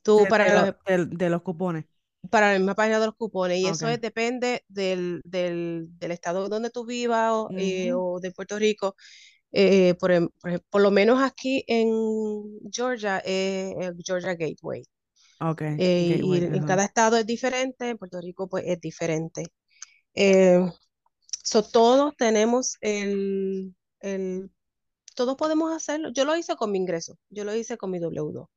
Tú 0.02 0.26
de, 0.26 0.28
para 0.28 0.46
de, 0.50 0.74
los, 0.96 1.10
de 1.18 1.30
los 1.30 1.42
cupones. 1.42 1.84
Para 2.30 2.52
la 2.52 2.58
misma 2.58 2.74
página 2.74 3.00
de 3.00 3.06
los 3.06 3.14
cupones 3.16 3.58
y 3.58 3.66
eso 3.66 3.88
es, 3.88 4.00
depende 4.00 4.64
del, 4.68 5.20
del, 5.24 5.86
del 5.98 6.10
estado 6.10 6.48
donde 6.48 6.70
tú 6.70 6.84
vivas 6.86 7.32
o, 7.32 7.50
eh, 7.56 7.92
o 7.94 8.20
de 8.20 8.32
Puerto 8.32 8.58
Rico. 8.58 8.96
Eh, 9.52 9.94
por, 10.00 10.10
em- 10.10 10.28
por, 10.40 10.60
por 10.64 10.82
lo 10.82 10.90
menos 10.90 11.22
aquí 11.22 11.64
en 11.68 11.88
Georgia, 12.72 13.22
eh, 13.24 13.72
el 13.80 13.94
Georgia 14.04 14.34
Gateway. 14.34 14.84
Ok. 15.40 15.62
Eh, 15.78 16.20
y, 16.22 16.36
en 16.36 16.64
cada 16.64 16.84
estado 16.84 17.16
es 17.16 17.26
diferente, 17.26 17.88
en 17.88 17.98
Puerto 17.98 18.20
Rico 18.20 18.48
pues 18.48 18.64
es 18.66 18.80
diferente. 18.80 19.44
Eh, 20.14 20.60
so, 21.42 21.62
todos 21.62 22.14
tenemos 22.16 22.76
el, 22.80 23.74
el, 24.00 24.50
todos 25.14 25.36
podemos 25.36 25.72
hacerlo. 25.72 26.10
Yo 26.12 26.24
lo 26.24 26.36
hice 26.36 26.56
con 26.56 26.72
mi 26.72 26.78
ingreso, 26.78 27.18
yo 27.30 27.44
lo 27.44 27.54
hice 27.54 27.76
con 27.76 27.90
mi 27.90 28.00
W2. 28.00 28.48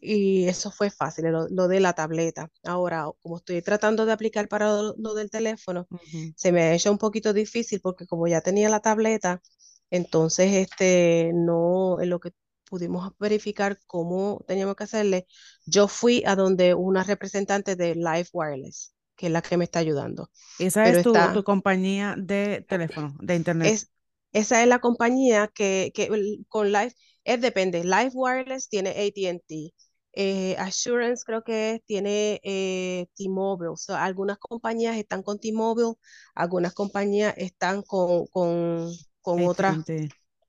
Y 0.00 0.46
eso 0.48 0.70
fue 0.70 0.90
fácil, 0.90 1.26
lo, 1.32 1.48
lo 1.48 1.68
de 1.68 1.80
la 1.80 1.92
tableta. 1.94 2.50
Ahora, 2.64 3.06
como 3.22 3.38
estoy 3.38 3.62
tratando 3.62 4.06
de 4.06 4.12
aplicar 4.12 4.48
para 4.48 4.68
lo, 4.72 4.94
lo 4.98 5.14
del 5.14 5.30
teléfono, 5.30 5.88
Ujú. 5.90 6.34
se 6.36 6.52
me 6.52 6.62
ha 6.62 6.74
hecho 6.74 6.90
un 6.92 6.98
poquito 6.98 7.32
difícil 7.32 7.80
porque 7.80 8.06
como 8.06 8.26
ya 8.28 8.40
tenía 8.40 8.68
la 8.68 8.80
tableta, 8.80 9.42
entonces 9.90 10.52
este 10.54 11.32
no, 11.34 12.00
en 12.00 12.10
lo 12.10 12.20
que 12.20 12.32
pudimos 12.64 13.12
verificar 13.18 13.78
cómo 13.86 14.44
teníamos 14.46 14.76
que 14.76 14.84
hacerle, 14.84 15.26
yo 15.66 15.88
fui 15.88 16.22
a 16.26 16.36
donde 16.36 16.74
una 16.74 17.02
representante 17.04 17.74
de 17.76 17.94
Live 17.96 18.28
Wireless, 18.32 18.94
que 19.16 19.26
es 19.26 19.32
la 19.32 19.42
que 19.42 19.56
me 19.56 19.64
está 19.64 19.80
ayudando. 19.80 20.30
Esa 20.58 20.82
Pero 20.82 20.98
es 20.98 21.00
tu, 21.00 21.30
tu 21.32 21.42
está, 21.42 21.44
compañía 21.44 22.14
de 22.18 22.64
teléfono, 22.68 23.16
de 23.20 23.34
internet. 23.36 23.74
es, 23.74 23.90
esa 24.32 24.62
es 24.62 24.68
la 24.68 24.78
compañía 24.80 25.48
que, 25.48 25.92
que 25.94 26.08
con 26.48 26.72
Live, 26.72 26.94
es 27.24 27.40
depende, 27.40 27.84
Live 27.84 28.10
Wireless 28.14 28.68
tiene 28.68 28.90
AT&T, 28.90 29.74
eh, 30.12 30.56
Assurance 30.58 31.24
creo 31.24 31.44
que 31.44 31.74
es, 31.76 31.84
tiene 31.84 32.40
eh, 32.44 33.06
T-Mobile, 33.16 33.70
O 33.70 33.76
sea, 33.76 34.04
algunas 34.04 34.38
compañías 34.38 34.96
están 34.96 35.22
con 35.22 35.38
T-Mobile, 35.40 35.94
algunas 36.34 36.74
compañías 36.74 37.34
están 37.36 37.82
con, 37.82 38.26
con, 38.28 38.90
con 39.22 39.44
otras, 39.44 39.78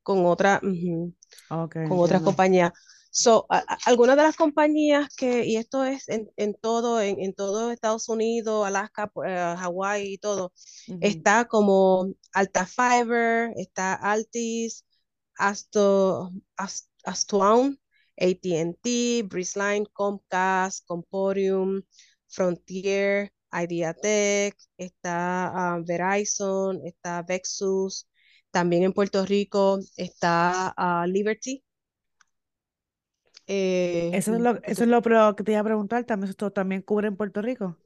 con 0.03 0.25
otra, 0.25 0.63
Ok, 1.49 1.75
con 1.81 1.99
otras 1.99 2.21
compañías. 2.21 2.71
So, 3.11 3.45
a- 3.49 3.59
a- 3.67 3.77
algunas 3.85 4.15
de 4.17 4.23
las 4.23 4.35
compañías 4.35 5.09
que, 5.15 5.45
y 5.45 5.57
esto 5.57 5.83
es 5.85 6.07
en, 6.09 6.29
en 6.37 6.53
todo, 6.55 7.01
en, 7.01 7.19
en 7.21 7.33
todo 7.33 7.71
Estados 7.71 8.07
Unidos, 8.09 8.65
Alaska, 8.67 9.11
eh, 9.25 9.55
Hawái 9.57 10.13
y 10.13 10.17
todo, 10.19 10.53
está 10.99 11.45
como 11.47 12.13
Alta 12.33 12.65
Fiber, 12.65 13.51
está 13.57 13.93
Altis, 13.95 14.85
Asto, 15.37 16.31
Ast- 16.57 16.89
Astuan, 17.05 17.79
AT&T, 18.19 19.23
Breezeline, 19.29 19.85
Comcast, 19.93 20.85
Comporium, 20.87 21.81
Frontier, 22.27 23.31
Ideatec, 23.53 24.55
está 24.77 25.47
ah, 25.75 25.79
Verizon, 25.85 26.81
está 26.85 27.21
Vexus, 27.23 28.07
también 28.51 28.83
en 28.83 28.93
Puerto 28.93 29.25
Rico 29.25 29.79
está 29.97 30.73
ah, 30.77 31.05
Liberty. 31.07 31.63
eh, 33.47 34.11
Eso 34.11 34.33
es 34.35 34.41
lo, 34.41 34.51
eso 34.63 34.63
eso 34.63 34.83
es 34.83 34.89
lo 34.89 35.01
que 35.35 35.43
te 35.43 35.51
iba 35.51 35.61
a 35.61 35.63
preguntar. 35.63 36.03
También 36.05 36.29
esto 36.29 36.51
también 36.51 36.81
cubre 36.83 37.07
en 37.07 37.15
Puerto 37.17 37.41
Rico. 37.41 37.77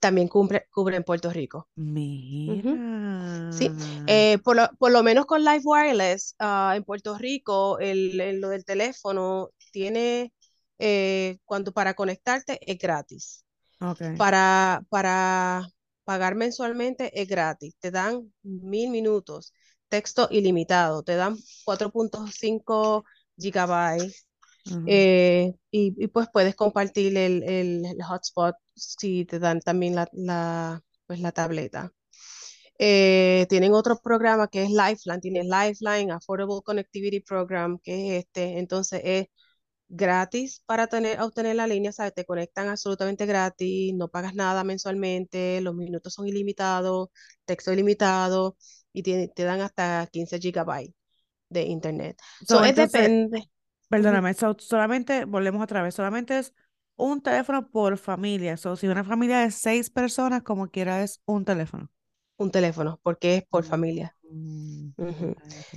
también 0.00 0.28
cubre, 0.28 0.66
cubre 0.70 0.96
en 0.96 1.04
Puerto 1.04 1.30
Rico. 1.30 1.68
Ujú, 2.46 2.80
Sí, 3.48 3.74
Mira. 4.06 4.06
Eh, 4.06 4.38
por 4.44 4.56
lo, 4.56 4.68
por 4.78 4.92
lo 4.92 5.02
menos 5.02 5.26
con 5.26 5.44
Live 5.44 5.62
Wireless 5.64 6.34
ah, 6.38 6.74
en 6.76 6.84
Puerto 6.84 7.18
Rico, 7.18 7.78
el, 7.80 8.20
el- 8.20 8.40
lo 8.40 8.50
del 8.50 8.64
teléfono 8.64 9.50
tiene, 9.76 10.32
eh, 10.78 11.36
cuando 11.44 11.70
para 11.72 11.92
conectarte 11.92 12.58
es 12.62 12.78
gratis. 12.78 13.44
Para, 14.16 14.82
para 14.88 15.68
pagar 16.04 16.34
mensualmente 16.34 17.10
es 17.20 17.28
gratis. 17.28 17.76
Te 17.78 17.90
dan 17.90 18.32
mil 18.42 18.88
minutos, 18.88 19.52
texto 19.90 20.28
ilimitado, 20.30 21.02
te 21.02 21.16
dan 21.16 21.36
4.5 21.66 23.04
gigabytes 23.36 24.26
Ajá. 24.66 24.80
eh, 24.86 25.52
y, 25.70 25.94
y, 26.02 26.06
pues 26.08 26.28
puedes 26.32 26.54
compartir 26.54 27.14
el, 27.18 27.42
el, 27.42 27.84
el, 27.84 28.02
hotspot 28.02 28.54
si 28.74 29.26
te 29.26 29.38
dan 29.38 29.60
también 29.60 29.94
la, 29.94 30.08
la, 30.12 30.82
pues 31.06 31.20
la 31.20 31.32
tableta. 31.32 31.92
Eh, 32.78 33.46
tienen 33.50 33.74
otro 33.74 33.98
programa 34.02 34.48
que 34.48 34.62
es 34.62 34.70
Lifeline, 34.70 35.20
tienen 35.20 35.48
Lifeline, 35.50 36.12
Affordable 36.12 36.62
Connectivity 36.64 37.20
Program, 37.20 37.78
que 37.82 38.18
es 38.18 38.24
este, 38.24 38.58
entonces 38.58 39.02
es 39.04 39.26
gratis 39.88 40.62
para 40.66 40.86
tener, 40.88 41.20
obtener 41.20 41.56
la 41.56 41.66
línea, 41.66 41.92
¿sabes? 41.92 42.14
Te 42.14 42.24
conectan 42.24 42.68
absolutamente 42.68 43.26
gratis, 43.26 43.94
no 43.94 44.08
pagas 44.08 44.34
nada 44.34 44.64
mensualmente, 44.64 45.60
los 45.60 45.74
minutos 45.74 46.14
son 46.14 46.28
ilimitados, 46.28 47.08
texto 47.44 47.72
ilimitado 47.72 48.56
y 48.92 49.02
te, 49.02 49.28
te 49.28 49.44
dan 49.44 49.60
hasta 49.60 50.06
15 50.12 50.38
gigabytes 50.40 50.94
de 51.50 51.62
internet. 51.64 52.18
So, 52.40 52.60
So, 52.60 52.64
es 52.64 52.74
entonces, 52.74 53.12
depende. 53.28 53.50
Perdóname, 53.88 54.34
so- 54.34 54.56
solamente, 54.58 55.24
volvemos 55.26 55.62
otra 55.62 55.82
vez, 55.82 55.94
solamente 55.94 56.38
es 56.38 56.54
un 56.96 57.22
teléfono 57.22 57.70
por 57.70 57.98
familia. 57.98 58.56
So, 58.56 58.76
si 58.76 58.88
una 58.88 59.04
familia 59.04 59.40
de 59.40 59.50
seis 59.52 59.90
personas, 59.90 60.42
como 60.42 60.70
quiera, 60.70 61.02
es 61.04 61.22
un 61.26 61.44
teléfono. 61.44 61.90
Un 62.38 62.50
teléfono, 62.50 62.98
porque 63.02 63.36
es 63.36 63.44
por 63.46 63.64
familia. 63.64 64.16
Mm, 64.30 64.90
ok, 65.28 65.40
ok. 65.60 65.72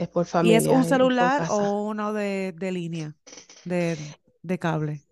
Es 0.00 0.08
por 0.08 0.26
¿Y 0.38 0.54
es 0.54 0.66
un 0.66 0.84
familia, 0.84 0.84
es 0.84 0.84
celular 0.84 1.44
o 1.48 1.84
uno 1.88 2.12
de, 2.12 2.52
de 2.56 2.72
línea, 2.72 3.16
de, 3.64 3.98
de 4.42 4.58
cable? 4.58 5.02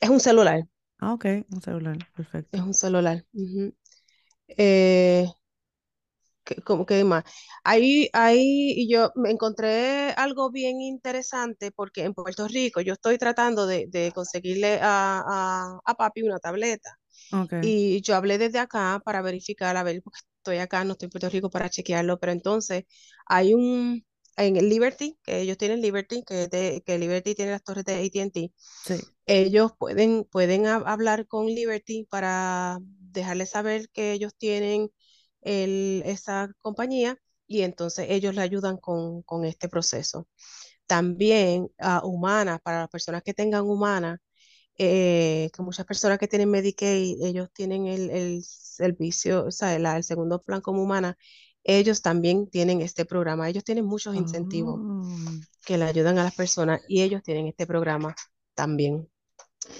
Es 0.00 0.08
un 0.10 0.20
celular, 0.20 0.62
Ah, 1.00 1.14
ok, 1.14 1.24
un 1.50 1.62
celular, 1.62 2.04
es 2.52 2.60
perfecto. 2.60 2.62
un 2.62 2.74
celular. 2.74 3.24
Eh, 4.48 5.26
¿qué, 6.44 6.56
cómo- 6.62 6.86
qué 6.86 7.04
más? 7.04 7.24
Ahí, 7.64 8.08
ahí 8.12 8.88
yo 8.88 9.10
me 9.16 9.30
encontré 9.30 10.10
algo 10.16 10.50
bien 10.50 10.80
interesante 10.80 11.72
porque 11.72 12.04
en 12.04 12.14
Puerto 12.14 12.46
Rico 12.48 12.80
yo 12.80 12.92
estoy 12.94 13.18
tratando 13.18 13.66
de, 13.66 13.86
de 13.88 14.12
conseguirle 14.12 14.78
a, 14.82 15.22
a, 15.26 15.80
a 15.84 15.94
papi 15.94 16.22
una 16.22 16.38
tableta. 16.38 16.98
Y 17.60 18.02
yo 18.02 18.16
hablé 18.16 18.38
desde 18.38 18.58
acá 18.60 19.02
para 19.04 19.22
verificar, 19.22 19.76
a 19.76 19.82
ver, 19.84 20.02
porque 20.02 20.20
estoy 20.38 20.58
acá, 20.58 20.84
no 20.84 20.92
estoy 20.92 21.06
en 21.06 21.10
Puerto 21.12 21.30
Rico 21.30 21.50
para 21.50 21.70
chequearlo, 21.70 22.18
pero 22.20 22.32
entonces 22.32 22.84
hay 23.26 23.54
un, 23.54 24.04
en 24.36 24.56
el 24.56 24.68
Liberty, 24.68 25.18
que 25.24 25.40
ellos 25.40 25.58
tienen 25.58 25.80
Liberty, 25.82 26.22
que, 26.24 26.48
de- 26.48 26.82
que 26.84 26.98
Liberty 26.98 27.34
tiene 27.34 27.52
las 27.52 27.62
torres 27.64 27.84
de 27.84 27.94
AT&T, 27.94 28.52
sí. 28.84 29.16
ellos 29.26 29.72
pueden, 29.78 30.24
pueden 30.24 30.64
hab- 30.66 30.84
hablar 30.86 31.26
con 31.26 31.46
Liberty 31.46 32.06
para 32.10 32.78
dejarles 32.82 33.50
saber 33.50 33.88
que 33.90 34.12
ellos 34.12 34.34
tienen 34.36 34.90
el, 35.42 36.02
esa 36.06 36.50
compañía 36.60 37.18
y 37.46 37.62
entonces 37.62 38.06
ellos 38.10 38.34
le 38.34 38.42
ayudan 38.42 38.76
con, 38.78 39.22
con 39.22 39.44
este 39.44 39.68
proceso. 39.68 40.28
También 40.86 41.70
a 41.78 42.04
Humana, 42.06 42.58
para 42.60 42.80
las 42.80 42.88
personas 42.90 43.22
que 43.22 43.34
tengan 43.34 43.64
Humana, 43.64 44.20
eh, 44.78 45.50
que 45.54 45.62
muchas 45.62 45.86
personas 45.86 46.18
que 46.18 46.28
tienen 46.28 46.50
Medicaid, 46.50 47.22
ellos 47.24 47.50
tienen 47.52 47.86
el, 47.86 48.10
el 48.10 48.44
servicio, 48.44 49.46
o 49.46 49.50
sea, 49.50 49.78
la- 49.78 49.96
el 49.96 50.04
segundo 50.04 50.42
plan 50.42 50.60
como 50.60 50.82
humana, 50.82 51.16
ellos 51.66 52.02
también 52.02 52.48
tienen 52.50 52.82
este 52.82 53.04
programa. 53.06 53.48
Ellos 53.50 53.64
tienen 53.64 53.86
muchos 53.86 54.16
incentivos 54.16 54.82
Oh, 54.88 55.56
que 55.64 55.78
le 55.78 55.84
ayudan 55.84 56.18
a 56.18 56.24
las 56.24 56.34
personas 56.34 56.80
y 56.88 57.02
ellos 57.02 57.22
tienen 57.22 57.46
este 57.48 57.66
programa 57.66 58.14
también. 58.54 59.08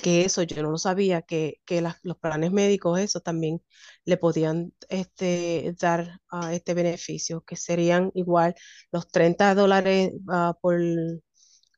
Que 0.03 0.25
eso 0.25 0.43
yo 0.45 0.63
no 0.63 0.71
lo 0.73 0.79
sabía, 0.79 1.23
que, 1.23 1.61
que 1.67 1.81
las- 1.83 1.99
los 2.05 2.19
planes 2.19 2.53
médicos, 2.53 3.01
eso 3.01 3.21
también 3.21 3.63
le 4.05 4.17
podían 4.19 4.73
este, 4.89 5.75
dar 5.81 6.21
ah, 6.31 6.55
este 6.55 6.75
beneficio, 6.75 7.43
que 7.43 7.57
serían 7.57 8.11
igual 8.15 8.55
los 8.93 9.09
30 9.09 9.55
dólares 9.55 10.13
ah, 10.29 10.57
por 10.63 10.81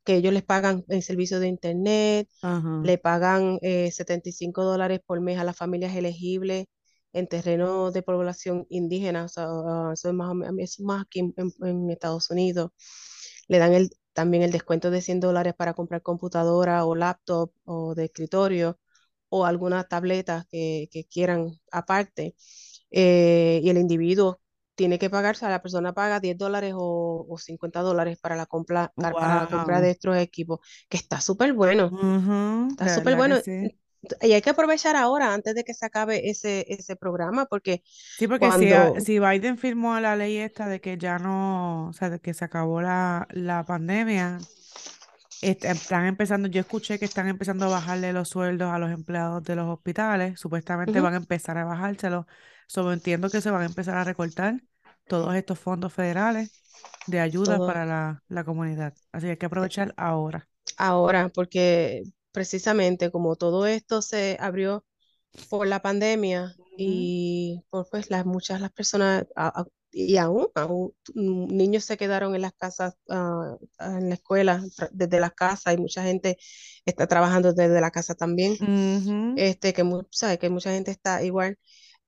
que 0.04 0.16
ellos 0.16 0.32
les 0.32 0.44
pagan 0.44 0.84
en 0.88 1.02
servicio 1.02 1.40
de 1.40 1.48
internet, 1.48 2.28
ajá. 2.42 2.82
le 2.82 2.98
pagan 2.98 3.58
eh, 3.62 3.90
75 3.92 4.64
dólares 4.64 5.00
por 5.04 5.20
mes 5.20 5.38
a 5.38 5.44
las 5.44 5.56
familias 5.56 5.94
elegibles 5.96 6.66
en 7.12 7.26
terrenos 7.28 7.92
de 7.92 8.02
población 8.02 8.66
indígena, 8.70 9.24
o 9.24 9.28
sea, 9.28 9.46
ah, 9.48 9.90
eso 9.94 10.08
es 10.08 10.14
más, 10.14 10.32
eso 10.58 10.62
es 10.62 10.80
más 10.80 11.02
aquí 11.02 11.20
en, 11.20 11.34
en- 11.62 11.90
Estados 11.90 12.30
Unidos. 12.30 12.70
Le 13.48 13.58
dan 13.58 13.72
el, 13.74 13.90
también 14.12 14.42
el 14.42 14.52
descuento 14.52 14.90
de 14.90 15.00
100 15.02 15.20
dólares 15.20 15.54
para 15.56 15.74
comprar 15.74 16.02
computadora 16.02 16.84
o 16.84 16.94
laptop 16.94 17.52
o 17.64 17.94
de 17.94 18.06
escritorio 18.06 18.78
o 19.30 19.44
alguna 19.46 19.84
tableta 19.84 20.46
que, 20.50 20.88
que 20.92 21.04
quieran 21.06 21.50
aparte. 21.72 22.34
Eh, 22.90 23.60
y 23.62 23.70
el 23.70 23.78
individuo 23.78 24.40
tiene 24.74 24.98
que 24.98 25.10
pagar, 25.10 25.34
o 25.36 25.38
sea, 25.38 25.50
la 25.50 25.62
persona 25.62 25.92
paga 25.94 26.20
10 26.20 26.38
dólares 26.38 26.74
o, 26.76 27.26
o 27.28 27.38
50 27.38 27.80
dólares 27.80 28.18
para 28.20 28.36
la 28.36 28.46
compra, 28.46 28.92
para 29.18 29.36
la 29.36 29.46
compra 29.48 29.80
de 29.80 29.90
Wow. 29.90 29.92
estos 29.92 30.16
equipos, 30.16 30.60
que 30.88 30.96
está 30.96 31.20
súper 31.20 31.52
bueno. 31.54 31.96
Ujú, 32.02 32.68
Está 32.70 32.88
de 32.88 32.90
súper 32.90 33.16
bueno. 33.16 33.42
sí. 33.42 33.78
Y 34.20 34.32
hay 34.32 34.42
que 34.42 34.50
aprovechar 34.50 34.96
ahora, 34.96 35.34
antes 35.34 35.54
de 35.54 35.64
que 35.64 35.74
se 35.74 35.86
acabe 35.86 36.30
ese, 36.30 36.64
ese 36.68 36.96
programa, 36.96 37.46
porque 37.46 37.82
Sí, 38.16 38.26
porque 38.26 38.50
si, 38.52 38.68
cuando... 38.70 39.00
si 39.00 39.18
Biden 39.20 39.58
firmó 39.58 39.98
la 40.00 40.16
ley 40.16 40.38
esta 40.38 40.66
de 40.66 40.80
que 40.80 40.98
ya 40.98 41.18
no, 41.20 41.88
o 41.88 41.92
sea, 41.92 42.10
de 42.10 42.20
que 42.20 42.34
se 42.34 42.44
acabó 42.44 42.82
la, 42.82 43.28
la 43.30 43.64
pandemia, 43.64 44.38
este, 45.40 45.70
están 45.70 46.06
empezando, 46.06 46.48
yo 46.48 46.60
escuché 46.60 46.98
que 46.98 47.04
están 47.04 47.28
empezando 47.28 47.66
a 47.66 47.68
bajarle 47.68 48.12
los 48.12 48.28
sueldos 48.30 48.72
a 48.72 48.78
los 48.78 48.90
empleados 48.90 49.44
de 49.44 49.54
los 49.56 49.68
hospitales, 49.68 50.40
supuestamente 50.40 51.00
van 51.00 51.14
a 51.14 51.16
empezar 51.18 51.58
a 51.58 51.64
bajárselos, 51.64 52.26
solo 52.66 52.92
entiendo 52.92 53.30
que 53.30 53.40
se 53.40 53.50
van 53.50 53.62
a 53.62 53.66
empezar 53.66 53.96
a 53.96 54.04
recortar 54.04 54.60
todos 55.06 55.34
estos 55.36 55.58
fondos 55.60 55.92
federales 55.92 56.52
de 57.06 57.20
ayuda 57.20 57.58
todo 57.58 57.64
para 57.64 57.86
la, 57.86 58.24
la 58.28 58.44
comunidad, 58.44 58.94
así 59.12 59.26
que 59.26 59.30
hay 59.32 59.36
que 59.38 59.46
aprovechar 59.46 59.94
ahora. 59.96 60.48
ahora, 60.76 61.28
porque 61.30 62.04
precisamente 62.38 63.10
como 63.10 63.36
todo 63.36 63.66
esto 63.66 64.02
se 64.02 64.36
abrió 64.40 64.84
por 65.50 65.66
la 65.66 65.82
pandemia 65.82 66.54
y 66.76 67.62
por 67.70 67.88
pues 67.90 68.10
las 68.10 68.26
muchas 68.26 68.60
las 68.60 68.72
personas 68.72 69.26
a- 69.36 69.62
a- 69.62 69.66
y 69.90 70.16
aún, 70.18 70.48
aún 70.54 70.94
niños 71.14 71.84
se 71.84 71.96
quedaron 71.96 72.34
en 72.34 72.42
las 72.42 72.52
casas, 72.54 72.94
ah, 73.10 73.56
en 73.80 74.08
la 74.10 74.14
escuela, 74.16 74.62
desde 74.92 75.20
las 75.20 75.32
casas 75.34 75.74
y 75.74 75.78
mucha 75.78 76.02
gente 76.04 76.38
está 76.86 77.06
trabajando 77.08 77.52
desde 77.54 77.80
la 77.80 77.90
casa 77.90 78.14
también. 78.14 78.56
este, 79.34 79.72
que, 79.72 79.84
sabe, 80.10 80.38
que 80.38 80.50
mucha 80.50 80.72
gente 80.72 80.90
está 80.90 81.22
igual, 81.22 81.58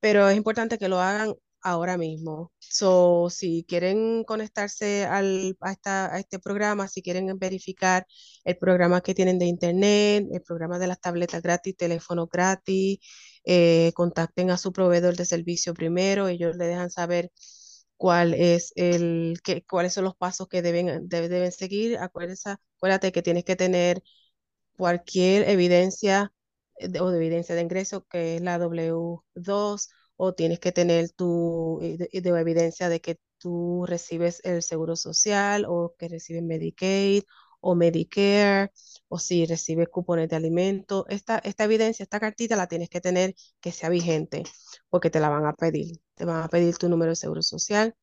pero 0.01 0.29
es 0.29 0.37
importante 0.37 0.79
que 0.79 0.89
lo 0.89 1.01
hagan 1.01 1.35
ahora 1.63 1.97
mismo. 1.99 2.53
So, 2.59 3.29
si 3.31 3.65
quieren 3.69 4.25
conectarse 4.25 5.05
al, 5.07 5.57
a, 5.61 5.73
esta, 5.73 6.15
a 6.15 6.19
este 6.19 6.39
programa, 6.39 6.89
si 6.89 7.03
quieren 7.03 7.39
verificar 7.39 8.07
el 8.45 8.57
programa 8.59 9.01
que 9.03 9.15
tienen 9.15 9.39
de 9.39 9.47
internet, 9.47 10.27
el 10.33 10.43
programa 10.43 10.79
de 10.79 10.87
las 10.89 11.01
tabletas 11.01 11.43
gratis, 11.43 11.77
teléfono 11.77 12.27
gratis, 12.27 12.99
eh, 13.45 13.93
contacten 13.95 14.51
a 14.51 14.57
su 14.59 14.73
proveedor 14.73 15.17
de 15.17 15.25
servicio 15.25 15.75
primero, 15.75 16.29
ellos 16.29 16.57
le 16.57 16.67
dejan 16.67 16.91
saber 16.91 17.31
cuál 17.97 18.35
es 18.35 18.73
el, 18.77 19.39
qué, 19.45 19.65
cuáles 19.65 19.93
son 19.95 20.05
los 20.05 20.17
pasos 20.17 20.49
que 20.49 20.63
deben, 20.63 21.09
de- 21.09 21.29
deben 21.29 21.53
seguir. 21.53 21.99
Acuérdate, 21.99 22.57
acuérdate 22.79 23.13
que 23.13 23.23
tienes 23.23 23.45
que 23.45 23.57
tener 23.57 24.03
cualquier 24.77 25.49
evidencia 25.49 26.33
eh, 26.79 27.01
o 27.01 27.11
de 27.11 27.19
evidencia 27.19 27.55
de 27.55 27.63
ingreso, 27.63 28.07
que 28.07 28.37
es 28.37 28.43
la 28.43 28.59
W2, 28.59 29.91
o 30.23 30.35
tienes 30.35 30.59
que 30.61 30.73
tener 30.73 31.11
tu 31.13 31.79
eh, 31.83 31.97
de, 31.99 32.21
de 32.21 32.31
evidencia 32.41 32.89
de 32.89 33.01
que 33.01 33.19
tú 33.39 33.85
recibes 33.87 34.41
el 34.45 34.63
seguro 34.63 34.95
social 34.97 35.65
o 35.69 35.95
que 35.99 36.09
recibes 36.09 36.43
Medicaid 36.43 37.23
o 37.61 37.75
Medicare, 37.75 38.71
o 39.09 39.19
si 39.19 39.47
recibes 39.47 39.89
cupones 39.89 40.29
de 40.31 40.37
alimento. 40.37 41.05
Esta, 41.09 41.39
esta 41.39 41.65
evidencia, 41.65 42.03
esta 42.03 42.21
cartita 42.21 42.57
la 42.57 42.67
tienes 42.69 42.89
que 42.89 43.01
tener 43.01 43.35
que 43.61 43.73
sea 43.73 43.89
vigente, 43.91 44.45
porque 44.89 45.11
te 45.11 45.21
la 45.21 45.29
van 45.29 45.47
a 45.47 45.53
pedir. 45.55 46.01
Te 46.15 46.25
van 46.25 46.43
a 46.43 46.49
pedir 46.49 46.77
tu 46.79 46.89
número 46.89 47.11
de 47.13 47.17
seguro 47.17 47.43
social, 47.43 47.95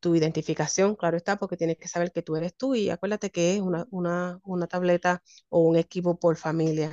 tu 0.00 0.14
identificación, 0.16 0.96
claro 0.96 1.16
está, 1.16 1.38
porque 1.38 1.56
tienes 1.56 1.76
que 1.78 1.88
saber 1.88 2.12
que 2.12 2.22
tú 2.22 2.36
eres 2.36 2.54
tú 2.56 2.74
y 2.74 2.90
acuérdate 2.90 3.30
que 3.30 3.56
es 3.56 3.60
una, 3.62 3.86
una, 3.90 4.40
una 4.44 4.66
tableta 4.66 5.22
o 5.50 5.60
un 5.60 5.76
equipo 5.76 6.18
por 6.18 6.36
familia. 6.36 6.92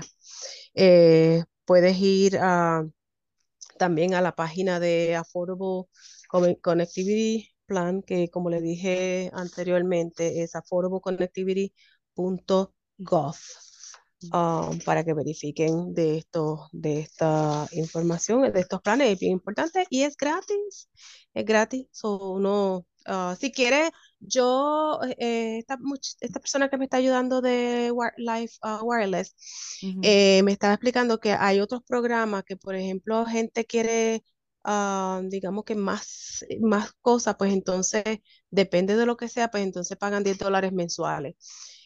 Eh, 0.75 1.43
puedes 1.65 1.97
ir 1.99 2.37
a, 2.41 2.85
también 3.77 4.13
a 4.15 4.21
la 4.21 4.35
página 4.35 4.79
de 4.79 5.15
Affordable 5.15 5.85
Connectivity 6.61 7.49
Plan, 7.65 8.01
que 8.01 8.29
como 8.29 8.49
le 8.49 8.61
dije 8.61 9.29
anteriormente, 9.33 10.41
es 10.43 10.55
affordableconnectivity.gov. 10.55 13.35
um, 14.33 14.79
para 14.85 15.03
que 15.03 15.13
verifiquen 15.13 15.93
de 15.93 16.17
esto, 16.17 16.67
de 16.71 16.99
esta 17.01 17.67
información, 17.71 18.51
de 18.51 18.59
estos 18.59 18.81
planes, 18.81 19.13
es 19.13 19.19
bien 19.19 19.33
importante 19.33 19.85
y 19.89 20.03
es 20.03 20.17
gratis, 20.17 20.89
es 21.33 21.45
gratis, 21.45 21.87
so, 21.91 22.39
ah, 23.07 23.35
si 23.39 23.51
quiere, 23.51 23.91
yo, 24.19 24.99
eh, 25.17 25.59
esta, 25.59 25.77
esta 26.21 26.39
persona 26.39 26.69
que 26.69 26.77
me 26.77 26.85
está 26.85 26.97
ayudando 26.97 27.41
de 27.41 27.91
Life 28.17 28.57
ah, 28.61 28.81
Wireless, 28.83 29.35
eh, 30.01 30.43
me 30.43 30.51
estaba 30.53 30.73
explicando 30.73 31.19
que 31.19 31.33
hay 31.33 31.59
otros 31.59 31.81
programas 31.87 32.43
que, 32.43 32.57
por 32.57 32.75
ejemplo, 32.75 33.25
gente 33.25 33.65
quiere 33.65 34.23
ah, 34.63 35.21
digamos 35.25 35.63
que 35.65 35.75
más, 35.75 36.45
más 36.61 36.91
cosas, 37.01 37.35
pues 37.37 37.53
entonces 37.53 38.03
depende 38.51 38.95
de 38.97 39.05
lo 39.05 39.17
que 39.17 39.29
sea, 39.29 39.49
pues 39.49 39.63
entonces 39.63 39.97
pagan 39.97 40.23
10 40.23 40.37
dólares 40.37 40.73
mensuales. 40.73 41.35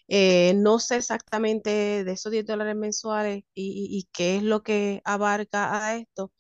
Eh, 0.08 0.54
no 0.58 0.80
sé 0.80 0.98
exactamente 0.98 2.04
de 2.04 2.12
esos 2.12 2.32
10 2.32 2.46
dólares 2.46 2.76
mensuales 2.76 3.44
y, 3.54 3.64
y- 3.96 3.98
y 4.00 4.10
qué 4.12 4.38
es 4.38 4.44
lo 4.44 4.62
que 4.64 5.02
abarca 5.06 5.86
a 5.88 5.96
esto, 5.98 6.32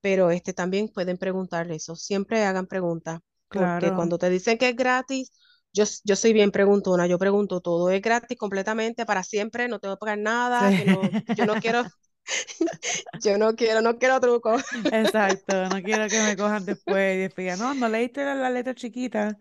pero 0.00 0.30
este 0.30 0.52
también 0.54 0.88
pueden 0.88 1.18
preguntar 1.18 1.70
eso. 1.72 1.96
Siempre 1.96 2.44
hagan 2.44 2.66
preguntas, 2.66 3.20
porque 3.52 3.92
Claro. 3.92 3.94
cuando 3.94 4.18
te 4.18 4.30
dicen 4.30 4.58
que 4.58 4.68
es 4.70 4.76
gratis, 4.76 5.32
yo, 5.72 5.84
yo 6.04 6.16
soy 6.16 6.32
bien 6.32 6.50
preguntona, 6.50 7.06
yo 7.06 7.18
pregunto, 7.18 7.60
todo 7.60 7.90
es 7.90 8.00
gratis 8.02 8.38
completamente 8.38 9.06
para 9.06 9.22
siempre, 9.22 9.68
no 9.68 9.78
tengo 9.80 9.96
que 9.96 10.00
pagar 10.00 10.18
Sí. 10.58 10.64
nada, 10.68 10.72
que 10.74 10.84
no, 10.86 11.10
yo 11.34 11.46
no 11.46 11.58
quiero, 11.58 11.84
yo 13.14 13.38
no 13.38 13.54
quiero, 13.56 13.80
no 13.82 13.98
quiero 13.98 14.20
truco. 14.20 14.56
Exacto. 14.90 15.68
No 15.70 15.82
quiero 15.82 16.10
que 16.10 16.22
me 16.22 16.36
cojan 16.36 16.64
después 16.64 17.16
y 17.16 17.18
después 17.20 17.58
no, 17.58 17.74
no 17.74 17.88
leíste 17.88 18.24
la, 18.24 18.34
la 18.34 18.50
letra 18.50 18.74
chiquita. 18.74 19.38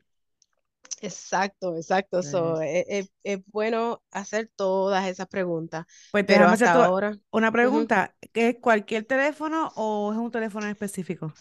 Exacto, 1.01 1.75
exacto. 1.77 2.21
Sí. 2.21 2.21
So, 2.23 2.61
es, 2.61 2.85
es- 2.87 3.11
es 3.23 3.39
bueno 3.47 4.01
hacer 4.11 4.49
todas 4.55 5.07
esas 5.07 5.27
preguntas, 5.27 5.85
Pues 6.11 6.25
pero 6.25 6.47
hasta 6.47 6.73
ahora. 6.73 7.17
una 7.31 7.51
pregunta. 7.51 8.15
¿Qué 8.33 8.49
es 8.49 8.55
cualquier 8.61 9.05
teléfono 9.05 9.71
o 9.75 10.11
es 10.13 10.17
un 10.17 10.31
teléfono 10.31 10.65
en 10.65 10.71
específico? 10.71 11.33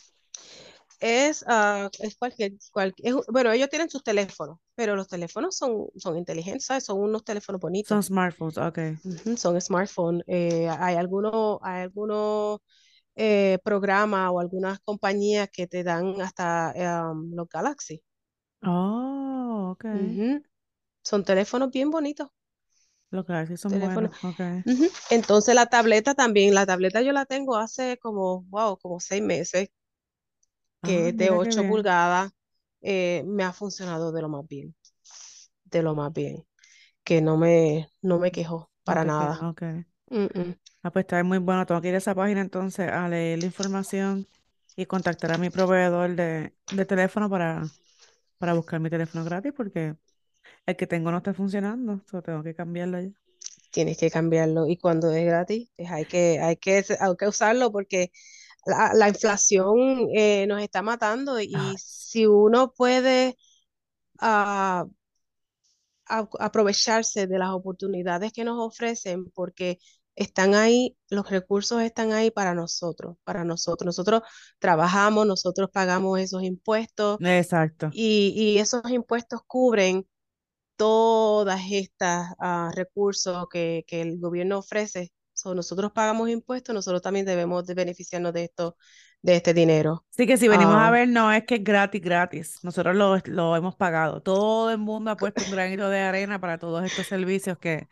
Es, 1.04 1.44
ah, 1.48 1.90
es 2.00 2.16
cualquier, 2.16 2.52
cual- 2.72 2.94
es 3.02 3.14
bueno, 3.28 3.52
ellos 3.52 3.68
tienen 3.68 3.90
sus 3.90 4.02
teléfonos, 4.02 4.58
pero 4.74 4.96
los 4.96 5.08
teléfonos 5.08 5.56
son, 5.56 5.88
son 5.96 6.16
inteligentes, 6.16 6.66
¿sabes? 6.66 6.84
Son 6.84 6.98
unos 7.00 7.24
teléfonos 7.24 7.60
Son 7.82 8.00
bonitos, 8.00 8.02
smartphones, 8.02 8.58
ok. 8.58 8.78
son 9.36 9.60
smartphones. 9.60 10.22
Eh, 10.26 10.68
hay 10.68 10.96
algunos, 10.96 11.58
hay 11.62 11.82
algunos 11.82 12.60
eh, 13.16 13.58
programas 13.64 14.30
o 14.32 14.40
algunas 14.40 14.80
compañías 14.80 15.50
que 15.52 15.66
te 15.68 15.84
dan 15.84 16.20
hasta 16.22 16.74
um, 17.12 17.34
los 17.34 17.48
Galaxy. 17.48 18.02
Oh, 18.64 19.70
ok. 19.70 19.84
Son 21.04 21.22
teléfonos 21.24 21.70
bien 21.70 21.88
bonitos, 21.90 22.30
Los 23.10 23.24
sí 23.48 23.56
son 23.56 23.78
teléfonos. 23.78 24.10
buenos, 24.12 24.12
ok. 24.22 24.40
ujú. 24.66 24.88
Entonces 25.10 25.54
la 25.54 25.66
tableta 25.66 26.14
también, 26.14 26.54
la 26.54 26.66
tableta 26.66 27.02
yo 27.02 27.12
la 27.12 27.26
tengo 27.26 27.56
hace 27.56 27.98
como, 27.98 28.42
wow, 28.44 28.78
como 28.78 29.00
seis 29.00 29.22
meses, 29.22 29.68
que 30.84 31.08
Ah, 31.08 31.10
es 31.10 31.18
de 31.18 31.30
mira 31.30 31.40
qué 31.40 31.52
8 31.52 31.66
bien. 31.66 31.66
pulgadas, 31.66 32.32
eh, 32.82 33.24
me 33.26 33.44
ha 33.44 33.52
funcionado 33.54 34.12
de 34.12 34.22
lo 34.22 34.30
más 34.30 34.46
bien. 34.48 34.76
de 35.64 35.82
lo 35.82 35.94
más 35.94 36.12
bien, 36.12 36.46
que 37.04 37.20
no 37.22 37.36
me, 37.38 37.88
no 38.02 38.18
me 38.20 38.32
quejo 38.32 38.70
para 38.84 39.04
nada. 39.04 39.46
ok. 39.50 39.62
Mm, 40.10 40.26
mm. 40.40 40.54
Ah, 40.82 40.90
pues 40.92 41.04
está 41.04 41.22
muy 41.24 41.38
bueno. 41.38 41.64
Tengo 41.66 41.80
que 41.80 41.88
ir 41.88 41.94
a 41.94 41.98
esa 41.98 42.14
página 42.14 42.40
entonces 42.42 42.90
a 42.90 43.08
leer 43.08 43.38
la 43.38 43.46
información 43.46 44.28
y 44.76 44.86
contactar 44.86 45.32
a 45.32 45.38
mi 45.38 45.50
proveedor 45.50 46.14
de, 46.14 46.54
de 46.70 46.84
teléfono 46.86 47.30
para, 47.30 47.70
para 48.38 48.54
buscar 48.54 48.80
mi 48.80 48.90
teléfono 48.90 49.24
gratis 49.24 49.52
porque 49.56 49.96
el 50.66 50.76
que 50.76 50.86
tengo 50.88 51.10
no 51.12 51.18
está 51.18 51.34
funcionando. 51.34 52.02
So 52.10 52.22
tengo 52.22 52.42
que 52.44 52.54
cambiarlo 52.54 53.00
ya. 53.00 53.10
Tienes 53.70 53.98
que 53.98 54.10
cambiarlo 54.10 54.68
y 54.68 54.76
cuando 54.78 55.10
es 55.12 55.24
gratis, 55.26 55.68
pues 55.76 55.90
hay 55.90 56.06
que, 56.06 56.38
hay 56.40 56.56
que, 56.56 56.84
hay 57.00 57.16
que 57.16 57.26
usarlo 57.28 57.72
porque 57.72 58.12
la, 58.66 58.92
la 58.94 59.08
inflación 59.08 60.08
eh, 60.14 60.46
nos 60.46 60.62
está 60.62 60.82
matando 60.82 61.40
Ah, 61.52 61.72
y 61.72 61.76
si 61.78 62.26
uno 62.26 62.72
puede 62.72 63.36
ah, 64.20 64.86
a- 66.06 66.28
aprovecharse 66.40 67.26
de 67.26 67.38
las 67.38 67.50
oportunidades 67.50 68.32
que 68.32 68.44
nos 68.44 68.58
ofrecen 68.58 69.30
porque 69.30 69.78
están 70.16 70.54
ahí, 70.54 70.96
los 71.10 71.28
recursos 71.30 71.82
están 71.82 72.12
ahí 72.12 72.30
para 72.30 72.54
nosotros, 72.54 73.16
para 73.24 73.44
nosotros. 73.44 73.86
Nosotros 73.86 74.22
trabajamos, 74.58 75.26
nosotros 75.26 75.70
pagamos 75.72 76.20
esos 76.20 76.42
impuestos 76.44 77.18
exacto. 77.20 77.90
y, 77.90 78.34
y 78.36 78.58
esos 78.58 78.82
impuestos 78.90 79.42
cubren 79.46 80.08
todas 80.76 81.60
estas 81.70 82.32
ah, 82.40 82.70
recursos 82.74 83.46
que, 83.52 83.84
que 83.86 84.02
el 84.02 84.18
gobierno 84.20 84.58
ofrece. 84.58 85.12
So, 85.44 85.54
nosotros 85.54 85.92
pagamos 85.92 86.28
impuestos, 86.30 86.74
nosotros 86.74 87.02
también 87.02 87.26
debemos 87.26 87.66
de 87.66 87.74
beneficiarnos 87.74 88.32
de 88.32 88.44
esto, 88.44 88.76
de 89.22 89.36
este 89.36 89.54
dinero. 89.54 90.04
Así 90.12 90.26
que 90.28 90.36
si 90.36 90.46
venimos 90.48 90.76
a 90.76 90.90
Ah, 90.90 90.92
ver, 90.92 91.08
no 91.08 91.32
es 91.32 91.44
que 91.44 91.56
es 91.56 91.64
gratis, 91.64 92.00
gratis. 92.00 92.58
Nosotros 92.62 92.94
lo, 92.94 93.16
lo 93.26 93.56
hemos 93.56 93.74
pagado. 93.74 94.22
Todo 94.22 94.70
el 94.70 94.78
mundo 94.78 95.10
ha 95.10 95.18
puesto 95.18 95.42
un 95.42 95.50
granito 95.50 95.88
de 95.90 96.00
arena 96.00 96.40
para 96.40 96.58
todos 96.58 96.84
estos 96.84 97.08
servicios 97.08 97.58
que 97.58 97.88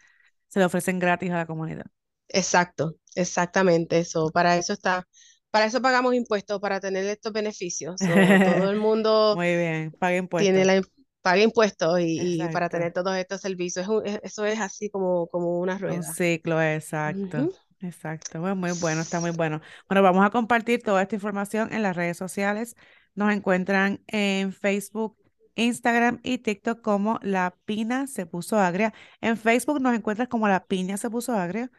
se 0.48 0.60
le 0.60 0.66
ofrecen 0.66 0.98
gratis 1.00 1.30
a 1.32 1.36
la 1.38 1.46
comunidad. 1.46 1.86
exacto, 2.28 2.96
exactamente 3.14 3.98
eso. 3.98 4.30
Para 4.30 4.56
eso 4.56 4.72
está, 4.72 5.06
para 5.50 5.66
eso 5.66 5.80
pagamos 5.82 6.14
impuestos, 6.14 6.60
para 6.60 6.80
tener 6.80 7.04
estos 7.06 7.32
beneficios. 7.32 8.02
So, 8.04 8.38
todo 8.42 8.70
el 8.70 8.76
mundo 8.78 9.38
Muy 9.38 9.56
bien, 9.56 9.92
paga 9.98 10.16
tiene 10.36 10.64
impuestos. 10.64 10.66
la, 10.66 10.82
paga 11.22 11.42
impuestos 11.42 12.00
y, 12.00 12.42
y 12.44 12.48
para 12.48 12.68
tener 12.68 12.92
todos 12.92 13.16
estos 13.16 13.40
servicios. 13.40 13.84
Es 13.84 13.88
un- 13.88 14.06
es- 14.06 14.20
eso 14.22 14.44
es 14.44 14.60
así 14.60 14.90
como, 14.90 15.28
como 15.28 15.58
una 15.60 15.78
Un 15.80 15.80
rueda. 15.80 16.02
ciclo, 16.02 16.60
exacto. 16.62 17.50
Exacto. 17.80 18.40
Bueno, 18.40 18.56
muy 18.56 18.72
bueno, 18.72 19.00
está 19.02 19.20
muy 19.20 19.30
bueno. 19.32 19.60
Bueno, 19.88 20.02
vamos 20.02 20.24
a 20.24 20.30
compartir 20.30 20.82
toda 20.82 21.02
esta 21.02 21.16
información 21.16 21.72
en 21.72 21.82
las 21.82 21.96
redes 21.96 22.16
sociales. 22.16 22.76
Nos 23.14 23.32
encuentran 23.32 24.02
en 24.06 24.52
Facebook, 24.52 25.16
Instagram 25.56 26.20
y 26.22 26.38
TikTok 26.38 26.80
como 26.80 27.18
La 27.22 27.56
Pina 27.64 28.06
se 28.06 28.24
puso 28.26 28.58
agria. 28.58 28.94
En 29.20 29.36
Facebook 29.36 29.80
nos 29.80 29.94
encuentras 29.94 30.28
como 30.28 30.48
La 30.48 30.64
Piña 30.66 30.96
se 30.96 31.10
puso 31.10 31.34
agria. 31.34 31.70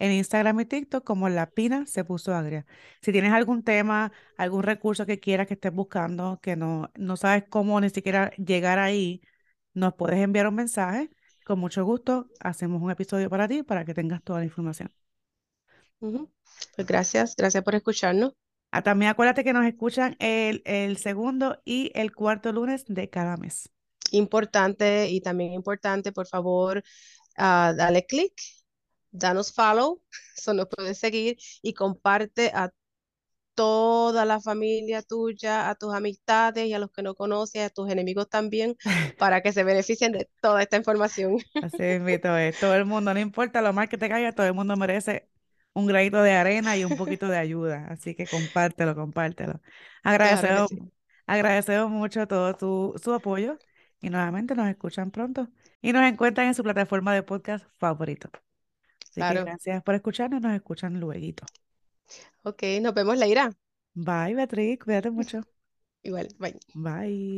En 0.00 0.12
Instagram 0.12 0.60
y 0.60 0.66
TikTok 0.66 1.04
como 1.04 1.28
La 1.28 1.50
Pina 1.50 1.86
se 1.86 2.04
puso 2.04 2.34
agria. 2.34 2.66
Si 3.02 3.12
tienes 3.12 3.32
algún 3.32 3.62
tema, 3.64 4.12
algún 4.36 4.64
recurso 4.64 5.06
que 5.06 5.20
quieras 5.20 5.46
que 5.46 5.54
estés 5.54 5.72
buscando, 5.72 6.40
que 6.42 6.56
no, 6.56 6.90
no 6.96 7.16
sabes 7.16 7.44
cómo 7.48 7.80
ni 7.80 7.90
siquiera 7.90 8.32
llegar 8.38 8.80
ahí, 8.80 9.22
nos 9.74 9.94
puedes 9.94 10.18
enviar 10.20 10.48
un 10.48 10.56
mensaje 10.56 11.10
con 11.44 11.58
mucho 11.60 11.84
gusto, 11.84 12.28
hacemos 12.40 12.82
un 12.82 12.90
episodio 12.90 13.30
para 13.30 13.48
ti 13.48 13.62
para 13.62 13.84
que 13.84 13.94
tengas 13.94 14.22
toda 14.22 14.40
la 14.40 14.46
información. 14.46 14.90
Pues 16.76 16.86
gracias, 16.86 17.36
gracias 17.36 17.62
por 17.64 17.74
escucharnos. 17.74 18.32
Ah, 18.72 18.82
también 18.82 19.10
acuérdate 19.10 19.44
que 19.44 19.52
nos 19.52 19.66
escuchan 19.66 20.16
el, 20.20 20.62
el 20.64 20.96
segundo 20.96 21.60
y 21.64 21.90
el 21.94 22.14
cuarto 22.14 22.52
lunes 22.52 22.84
de 22.86 23.10
cada 23.10 23.36
mes. 23.36 23.70
Importante 24.12 25.08
y 25.10 25.20
también 25.20 25.52
importante, 25.52 26.12
por 26.12 26.26
favor, 26.26 26.82
ah, 27.36 27.74
dale 27.76 28.06
click, 28.06 28.34
danos 29.10 29.52
follow, 29.52 30.02
eso 30.36 30.54
nos 30.54 30.68
puedes 30.68 30.98
seguir 30.98 31.38
y 31.62 31.74
comparte 31.74 32.50
a 32.54 32.72
toda 33.54 34.24
la 34.24 34.40
familia 34.40 35.02
tuya, 35.02 35.68
a 35.68 35.74
tus 35.74 35.94
amistades 35.94 36.66
y 36.66 36.72
a 36.74 36.78
los 36.78 36.90
que 36.92 37.02
no 37.02 37.14
conoces, 37.14 37.62
a 37.62 37.70
tus 37.70 37.90
enemigos 37.90 38.28
también, 38.28 38.76
para 39.18 39.42
que 39.42 39.52
se 39.52 39.64
beneficien 39.64 40.12
de 40.12 40.30
toda 40.40 40.62
esta 40.62 40.76
información. 40.76 41.38
Así 41.60 41.82
invito 41.84 42.36
es. 42.36 42.56
Todo 42.58 42.74
el 42.74 42.86
mundo, 42.86 43.12
no 43.14 43.20
importa 43.20 43.60
lo 43.62 43.72
mal 43.72 43.88
que 43.88 43.98
te 43.98 44.08
caiga, 44.08 44.32
todo 44.32 44.46
el 44.46 44.54
mundo 44.54 44.76
merece 44.76 45.28
un 45.74 45.86
granito 45.86 46.22
de 46.22 46.32
arena 46.32 46.76
y 46.76 46.84
un 46.84 46.96
poquito 46.96 47.28
de 47.28 47.36
ayuda. 47.38 47.86
Así 47.90 48.14
que 48.14 48.26
compártelo, 48.26 48.94
compártelo. 48.94 49.60
Claro 50.12 50.48
Agradecemos, 50.48 50.68
sí. 50.68 50.90
agradecemos 51.26 51.90
mucho 51.90 52.26
todo 52.26 52.56
tu, 52.56 52.94
su 53.02 53.12
apoyo 53.14 53.58
y 54.00 54.10
nuevamente 54.10 54.54
nos 54.54 54.68
escuchan 54.68 55.10
pronto 55.10 55.48
y 55.82 55.92
nos 55.92 56.04
encuentran 56.04 56.48
en 56.48 56.54
su 56.54 56.62
plataforma 56.62 57.14
de 57.14 57.22
podcast 57.22 57.66
favorito. 57.78 58.30
Así 59.10 59.20
que 59.20 59.26
Claro. 59.26 59.44
gracias 59.44 59.82
por 59.82 59.94
escucharnos, 59.96 60.40
nos 60.40 60.54
escuchan 60.54 61.00
luego. 61.00 61.46
Ok, 62.42 62.62
nos 62.80 62.94
vemos, 62.94 63.18
Leira. 63.18 63.52
Bye, 63.94 64.34
Beatriz, 64.34 64.78
cuídate 64.78 65.10
mucho. 65.10 65.40
Igual, 66.02 66.28
bye. 66.38 66.58
Bye. 66.74 67.36